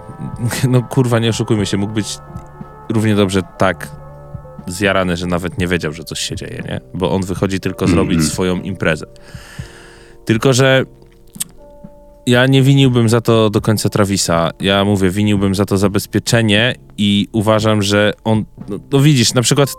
No 0.69 0.81
kurwa, 0.81 1.19
nie 1.19 1.29
oszukujmy 1.29 1.65
się, 1.65 1.77
mógł 1.77 1.93
być 1.93 2.17
równie 2.89 3.15
dobrze 3.15 3.41
tak 3.57 3.91
zjarany, 4.67 5.17
że 5.17 5.27
nawet 5.27 5.57
nie 5.57 5.67
wiedział, 5.67 5.93
że 5.93 6.03
coś 6.03 6.19
się 6.19 6.35
dzieje, 6.35 6.63
nie? 6.65 6.81
Bo 6.93 7.11
on 7.11 7.21
wychodzi 7.21 7.59
tylko 7.59 7.87
zrobić 7.87 8.13
Mhm. 8.15 8.29
swoją 8.31 8.61
imprezę. 8.61 9.05
Tylko, 10.25 10.53
że 10.53 10.85
ja 12.25 12.45
nie 12.45 12.61
winiłbym 12.61 13.09
za 13.09 13.21
to 13.21 13.49
do 13.49 13.61
końca 13.61 13.89
Travisa. 13.89 14.51
Ja 14.59 14.85
mówię, 14.85 15.09
winiłbym 15.09 15.55
za 15.55 15.65
to 15.65 15.77
zabezpieczenie 15.77 16.75
i 16.97 17.27
uważam, 17.31 17.81
że 17.81 18.13
on, 18.23 18.45
no, 18.69 18.79
no 18.91 18.99
widzisz, 18.99 19.33
na 19.33 19.41
przykład 19.41 19.73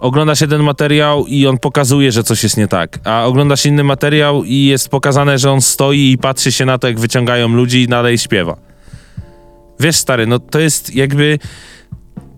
oglądasz 0.00 0.40
jeden 0.40 0.62
materiał 0.62 1.26
i 1.26 1.46
on 1.46 1.58
pokazuje, 1.58 2.12
że 2.12 2.22
coś 2.22 2.42
jest 2.42 2.56
nie 2.56 2.68
tak, 2.68 2.98
a 3.04 3.24
oglądasz 3.26 3.66
inny 3.66 3.84
materiał 3.84 4.44
i 4.44 4.64
jest 4.64 4.88
pokazane, 4.88 5.38
że 5.38 5.50
on 5.50 5.60
stoi 5.60 6.10
i 6.12 6.18
patrzy 6.18 6.52
się 6.52 6.64
na 6.64 6.78
to, 6.78 6.86
jak 6.88 7.00
wyciągają 7.00 7.48
ludzi 7.48 7.82
i 7.82 7.88
dalej 7.88 8.18
śpiewa. 8.18 8.56
Wiesz, 9.80 9.96
stary, 9.96 10.26
no 10.26 10.38
to 10.38 10.60
jest 10.60 10.94
jakby... 10.94 11.38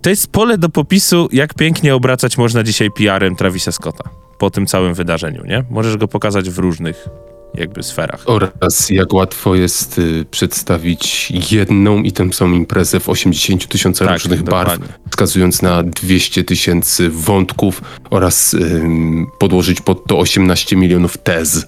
To 0.04 0.10
jest 0.10 0.26
pole 0.32 0.58
do 0.58 0.68
popisu, 0.68 1.28
jak 1.32 1.54
pięknie 1.54 1.94
obracać 1.94 2.38
można 2.38 2.62
dzisiaj 2.62 2.90
PR-em 2.90 3.36
Travisa 3.36 3.72
Scotta 3.72 4.10
po 4.38 4.50
tym 4.50 4.66
całym 4.66 4.94
wydarzeniu, 4.94 5.44
nie? 5.46 5.64
Możesz 5.70 5.96
go 5.96 6.08
pokazać 6.08 6.50
w 6.50 6.58
różnych 6.58 7.08
jakby 7.54 7.82
sferach. 7.82 8.22
oraz 8.26 8.90
jak 8.90 9.12
łatwo 9.12 9.54
jest 9.54 9.98
y, 9.98 10.24
przedstawić 10.30 11.30
jedną 11.52 12.02
i 12.02 12.12
tę 12.12 12.32
samą 12.32 12.54
imprezę 12.56 13.00
w 13.00 13.08
80 13.08 13.68
tysiącach 13.68 14.08
Tak, 14.08 14.18
różnych 14.18 14.42
dokładnie. 14.42 14.78
barw, 14.86 14.98
wskazując 15.10 15.62
na 15.62 15.82
200 15.82 16.44
tysięcy 16.44 17.10
wątków 17.10 17.82
oraz 18.10 18.54
ym, 18.54 19.26
podłożyć 19.38 19.80
pod 19.80 20.06
to 20.06 20.18
18 20.18 20.76
milionów 20.76 21.18
tez. 21.18 21.66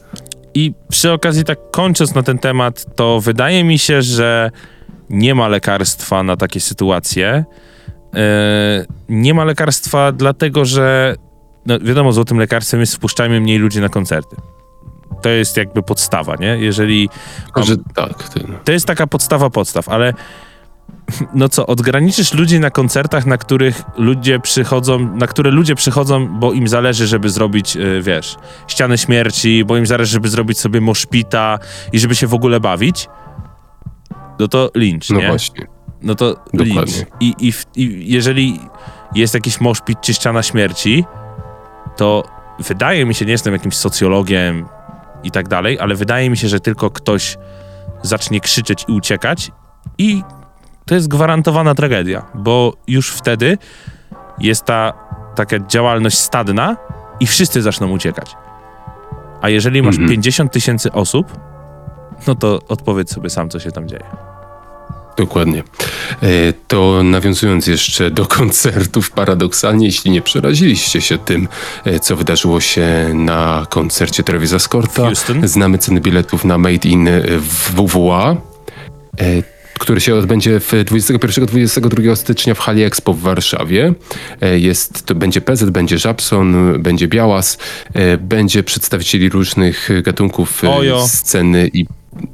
I 0.55 0.72
przy 0.90 1.12
okazji, 1.12 1.44
tak 1.44 1.59
kończąc 1.70 2.14
na 2.14 2.22
ten 2.22 2.38
temat, 2.38 2.96
to 2.96 3.20
wydaje 3.20 3.64
mi 3.64 3.79
się, 3.79 4.03
że 4.03 4.51
nie 5.11 5.35
ma 5.35 5.49
lekarstwa 5.49 6.22
na 6.22 6.37
takie 6.37 6.61
sytuacje. 6.61 7.44
E, 8.17 8.87
nie 9.09 9.35
ma 9.35 9.45
lekarstwa 9.45 10.13
dlatego, 10.13 10.65
że 10.65 11.17
no 11.67 11.81
wiadomo, 11.81 12.13
złotym 12.13 12.39
lekarstwem 12.39 12.81
jest 12.81 12.95
wpuszczajmy 12.95 13.41
mniej 13.41 13.59
ludzi 13.59 13.81
na 13.81 13.89
koncerty. 13.89 14.37
To 15.23 15.29
jest 15.29 15.57
jakby 15.57 15.83
podstawa, 15.83 16.35
nie? 16.41 16.59
Jeżeli 16.59 17.09
Tylko, 17.45 17.63
że 17.63 17.77
tak, 17.95 18.29
ty, 18.29 18.45
no. 18.49 18.59
to 18.65 18.73
jest 18.73 18.87
taka 18.87 19.07
podstawa 19.07 19.51
podstaw, 19.51 19.89
ale 19.89 20.15
no 21.35 21.49
co, 21.49 21.67
odgraniczysz 21.67 22.35
ludzi 22.35 22.61
na 22.61 22.71
koncertach, 22.71 23.27
na 23.27 23.39
których 23.39 23.83
ludzie 23.97 24.41
przychodzą, 24.41 25.17
na 25.17 25.27
które 25.27 25.51
ludzie 25.51 25.75
przychodzą, 25.75 26.29
bo 26.29 26.53
im 26.53 26.69
zależy, 26.69 27.07
żeby 27.07 27.31
zrobić, 27.31 27.77
y, 27.77 28.03
wiesz, 28.03 28.37
ścianę 28.67 28.99
śmierci, 28.99 29.65
bo 29.65 29.77
im 29.77 29.87
zależy, 29.87 30.13
żeby 30.13 30.29
zrobić 30.29 30.59
sobie 30.59 30.81
moszpita 30.81 31.59
i 31.93 31.99
żeby 31.99 32.15
się 32.15 32.27
w 32.27 32.35
ogóle 32.35 32.61
bawić, 32.61 33.09
no 34.39 34.49
to 34.49 34.71
lincz, 34.75 35.11
no 35.11 35.19
nie? 35.21 35.27
właśnie. 35.27 35.76
No 36.03 36.15
to 36.15 36.35
Dokładnie. 36.55 36.73
lincz. 36.75 37.07
I, 37.21 37.35
i, 37.49 37.53
I 37.77 38.13
jeżeli 38.13 38.61
jest 39.15 39.35
jakiś 39.35 39.61
moszpit 39.61 40.01
czy 40.01 40.15
ściana 40.15 40.43
śmierci, 40.43 41.05
to 41.97 42.25
wydaje 42.59 43.07
mi 43.07 43.15
się, 43.15 43.25
nie 43.25 43.33
jestem 43.33 43.53
jakimś 43.53 43.77
socjologiem 43.77 44.67
i 45.25 45.31
tak 45.31 45.49
dalej, 45.49 45.79
ale 45.81 45.95
wydaje 45.95 46.31
mi 46.31 46.37
się, 46.37 46.49
że 46.49 46.61
tylko 46.61 46.91
ktoś 46.91 47.37
zacznie 48.03 48.41
krzyczeć 48.41 48.85
i 48.89 48.93
uciekać 48.93 49.51
i 49.99 50.23
to 50.87 50.95
jest 50.95 51.09
gwarantowana 51.09 51.75
tragedia, 51.75 52.27
bo 52.35 52.73
już 52.89 53.11
wtedy 53.11 53.59
jest 54.39 54.65
ta 54.65 54.93
taka 55.35 55.59
działalność 55.59 56.19
stadna 56.19 56.77
i 57.21 57.27
wszyscy 57.27 57.63
zaczną 57.63 57.91
uciekać. 57.91 58.37
A 59.43 59.49
jeżeli 59.49 59.83
masz 59.83 59.95
Mhm. 59.95 60.09
50 60.11 60.53
tysięcy 60.53 60.93
osób, 60.93 61.33
no 62.27 62.35
to 62.35 62.61
odpowiedz 62.69 63.15
sobie 63.15 63.31
sam, 63.31 63.49
co 63.49 63.59
się 63.61 63.73
tam 63.73 63.89
dzieje. 63.89 64.05
Dokładnie. 65.17 65.63
E, 66.23 66.27
To 66.69 67.03
nawiązując 67.03 67.67
jeszcze 67.67 68.11
do 68.11 68.27
koncertów, 68.39 69.11
paradoksalnie, 69.11 69.87
jeśli 69.87 70.11
nie 70.11 70.23
przeraziliście 70.23 71.01
się 71.01 71.19
tym, 71.19 71.49
e, 71.85 72.01
co 72.01 72.17
wydarzyło 72.17 72.61
się 72.61 73.11
na 73.14 73.67
koncercie 73.71 74.23
Travisa 74.23 74.59
Scotta, 74.59 75.03
W 75.03 75.07
Houston? 75.07 75.49
znamy 75.49 75.79
ceny 75.79 76.01
biletów 76.01 76.45
na 76.45 76.59
Made 76.59 76.89
in 76.89 77.09
e, 77.09 77.23
WWA. 77.75 78.37
Który 79.79 80.01
się 80.01 80.14
odbędzie 80.14 80.61
w 80.61 80.73
21-22 80.73 82.17
stycznia 82.17 82.55
w 82.55 82.59
hali 82.59 82.83
Expo 82.83 83.12
w 83.12 83.21
Warszawie. 83.21 83.95
Jest, 84.57 85.07
to 85.07 85.14
będzie 85.14 85.41
PZ, 85.41 85.71
będzie 85.71 85.99
Żabson, 85.99 86.75
będzie 86.83 87.09
Białas, 87.09 87.59
będzie 88.21 88.62
przedstawicieli 88.62 89.29
różnych 89.29 89.89
gatunków 90.03 90.64
Ojo. 90.64 91.09
sceny 91.09 91.71
i 91.73 91.87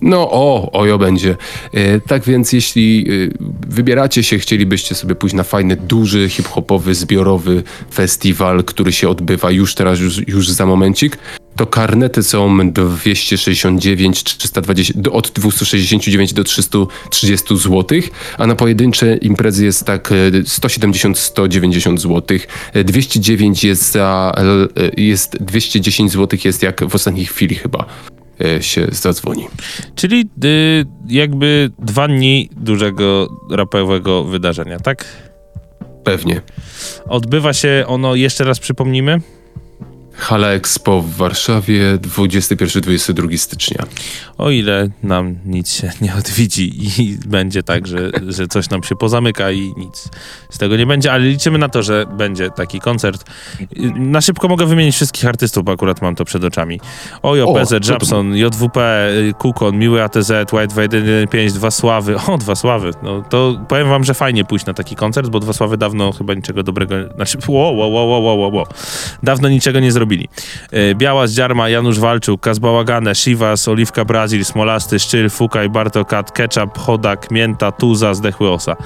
no, 0.03 0.31
o, 0.31 0.73
ojo 0.73 0.99
będzie. 0.99 1.37
E, 1.73 2.01
tak 2.01 2.25
więc, 2.25 2.53
jeśli 2.53 3.07
e, 3.09 3.49
wybieracie 3.69 4.23
się, 4.23 4.39
chcielibyście 4.39 4.95
sobie 4.95 5.15
pójść 5.15 5.35
na 5.35 5.43
fajny, 5.43 5.77
duży, 5.77 6.29
hip-hopowy, 6.29 6.95
zbiorowy 6.95 7.63
festiwal, 7.95 8.65
który 8.65 8.93
się 8.93 9.09
odbywa 9.09 9.51
już 9.51 9.75
teraz, 9.75 10.01
już, 10.01 10.29
już 10.29 10.51
za 10.51 10.67
momencik, 10.67 11.19
to 11.57 11.67
karnety 11.67 12.23
są 12.23 12.73
269, 12.73 14.23
320, 14.23 14.93
do- 14.97 15.13
od 15.13 15.31
269 15.31 16.33
do 16.33 16.45
330 16.45 17.57
zł, 17.57 18.01
a 18.39 18.47
na 18.47 18.55
pojedyncze 18.55 19.17
imprezy 19.17 19.65
jest 19.65 19.85
tak 19.85 20.13
e, 20.13 20.31
170-190 20.31 21.99
zł. 21.99 22.39
E, 22.73 22.85
209 22.85 23.65
jest 23.65 23.93
za, 23.93 24.33
e, 24.77 25.03
jest 25.03 25.43
210 25.43 26.13
zł 26.13 26.39
jest 26.45 26.63
jak 26.63 26.85
w 26.89 26.95
ostatniej 26.95 27.27
chwili 27.27 27.55
chyba 27.55 27.87
się 28.61 28.87
zadzwoni. 28.91 29.47
Czyli 29.95 30.29
y, 30.45 30.85
jakby 31.09 31.71
dwa 31.79 32.09
dni 32.09 32.51
dużego 32.57 33.29
rapowego 33.51 34.25
wydarzenia, 34.25 34.79
tak? 34.79 35.05
Pewnie. 36.05 36.41
Odbywa 37.09 37.53
się 37.53 37.85
ono, 37.87 38.15
jeszcze 38.15 38.45
raz 38.45 38.61
przypomnimy, 38.61 39.21
Hala 40.23 40.49
Expo 40.49 41.01
w 41.01 41.17
Warszawie 41.17 41.99
21-22 41.99 43.37
stycznia. 43.37 43.85
o 44.39 44.51
ile 44.51 44.89
nam 45.03 45.37
nic 45.47 45.73
się 45.73 45.91
nie 46.01 46.15
odwiedzi 46.15 46.73
i 47.01 47.19
będzie 47.27 47.63
tak, 47.63 47.87
że, 47.87 48.11
że 48.29 48.47
coś 48.47 48.71
nam 48.71 48.83
się 48.83 48.97
pozamyka 48.97 49.51
i 49.51 49.73
nic 49.77 50.09
z 50.51 50.59
tego 50.59 50.77
nie 50.77 50.87
będzie, 50.87 51.13
ale 51.13 51.25
liczymy 51.25 51.59
na 51.59 51.69
to, 51.69 51.83
że 51.83 52.07
będzie 52.17 52.51
taki 52.51 52.81
koncert. 52.81 53.25
Na 53.95 54.21
szybko 54.21 54.49
mogę 54.49 54.67
wymienić 54.67 54.95
wszystkich 54.95 55.27
artystów, 55.27 55.65
bo 55.65 55.73
akurat 55.73 56.03
mam 56.03 56.15
to 56.15 56.25
przed 56.25 56.45
oczami. 56.45 56.81
Ojo, 57.23 57.47
O, 57.47 57.55
PZ, 57.55 57.89
Japson, 57.89 58.37
JWP, 58.37 59.09
Kukon, 59.39 59.79
Miły 59.79 60.03
ATZ, 60.03 60.33
White 60.53 60.75
Wade 60.75 61.27
5, 61.31 61.53
Dwa 61.53 61.71
Sławy. 61.71 62.17
O, 62.27 62.39
Dwa 62.39 62.55
Sławy. 62.55 62.91
No 63.03 63.23
to 63.23 63.65
powiem 63.69 63.89
wam, 63.89 64.05
że 64.05 64.15
fajnie 64.15 64.45
pójść 64.45 64.67
na 64.67 64.75
taki 64.75 64.97
koncert, 64.97 65.29
bo 65.29 65.41
Dwa 65.41 65.53
Sławy 65.53 65.77
dawno 65.77 66.13
chyba 66.13 66.35
niczego 66.35 66.63
dobrego, 66.63 66.95
znaczy, 67.15 67.39
wo, 67.39 67.75
wo, 67.75 67.91
wo, 67.91 68.21
wo, 68.23 68.37
wo, 68.37 68.51
wo. 68.51 68.67
Dawno 69.23 69.49
niczego 69.49 69.81
nie 69.81 69.93
zrobili. 70.13 70.29
Y, 70.73 70.95
Biała 70.95 71.27
z 71.27 71.33
Dziarma, 71.33 71.69
Janusz 71.69 71.99
Walczuk, 71.99 72.41
Kazbałagane, 72.41 73.15
Shivas, 73.15 73.69
Oliwka 73.69 74.05
Brazil, 74.05 74.45
Smolasty, 74.45 74.99
Szczyl, 74.99 75.31
Fukaj, 75.31 75.71
Bartokat, 75.71 76.33
Ketchup, 76.33 76.79
Chodak, 76.79 77.31
Mięta, 77.31 77.73
Tuza, 77.73 78.15
Zdechły 78.15 78.51
Osa. 78.51 78.77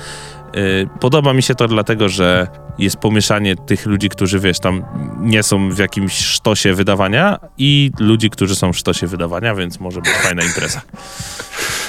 Y, 0.57 0.89
Podoba 1.01 1.33
mi 1.33 1.43
się 1.43 1.55
to 1.55 1.69
dlatego, 1.69 2.09
że 2.09 2.49
jest 2.79 2.97
pomieszanie 2.97 3.57
tych 3.57 3.87
ludzi, 3.87 4.09
którzy 4.09 4.41
wiesz, 4.41 4.61
tam 4.61 4.85
nie 5.21 5.43
są 5.43 5.71
w 5.71 5.79
jakimś 5.79 6.13
sztosie 6.13 6.75
wydawania 6.75 7.39
i 7.59 7.91
ludzi, 7.99 8.31
którzy 8.31 8.57
są 8.57 8.73
w 8.73 8.77
sztosie 8.77 9.07
wydawania, 9.07 9.55
więc 9.55 9.81
może 9.81 10.01
być 10.01 10.13
fajna 10.13 10.43
impreza. 10.43 10.81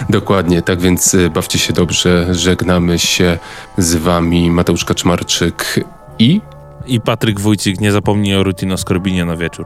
Dokładnie, 0.10 0.62
tak 0.62 0.82
więc 0.82 1.16
e, 1.16 1.30
bawcie 1.30 1.60
się 1.60 1.74
dobrze. 1.74 2.28
Żegnamy 2.32 3.00
się 3.00 3.38
z 3.78 3.96
wami 3.96 4.52
Mateusz 4.52 4.86
Kaczmarczyk 4.86 5.80
i 6.20 6.42
I 6.88 7.02
Patryk 7.02 7.40
Wójcik, 7.40 7.80
nie 7.82 7.92
zapomnij 7.92 8.36
o 8.36 8.44
Rutino 8.44 8.78
Skorbinie 8.78 9.26
na 9.26 9.36
wieczór. 9.38 9.66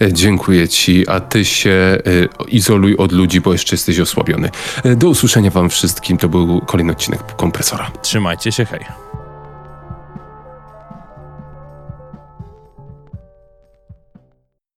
e, 0.00 0.12
dziękuję 0.12 0.68
ci, 0.68 1.08
a 1.08 1.20
ty 1.20 1.44
się 1.44 1.70
e, 1.70 1.98
izoluj 2.48 2.96
od 2.96 3.12
ludzi, 3.12 3.40
bo 3.40 3.52
jeszcze 3.52 3.74
jesteś 3.74 4.00
osłabiony. 4.00 4.50
E, 4.84 4.96
Do 4.96 5.08
usłyszenia 5.08 5.50
wam 5.50 5.68
wszystkim. 5.68 6.18
To 6.18 6.28
był 6.28 6.60
kolejny 6.60 6.92
odcinek 6.92 7.36
kompresora. 7.36 7.90
Trzymajcie 8.02 8.52
się, 8.52 8.64
hej. 8.64 8.80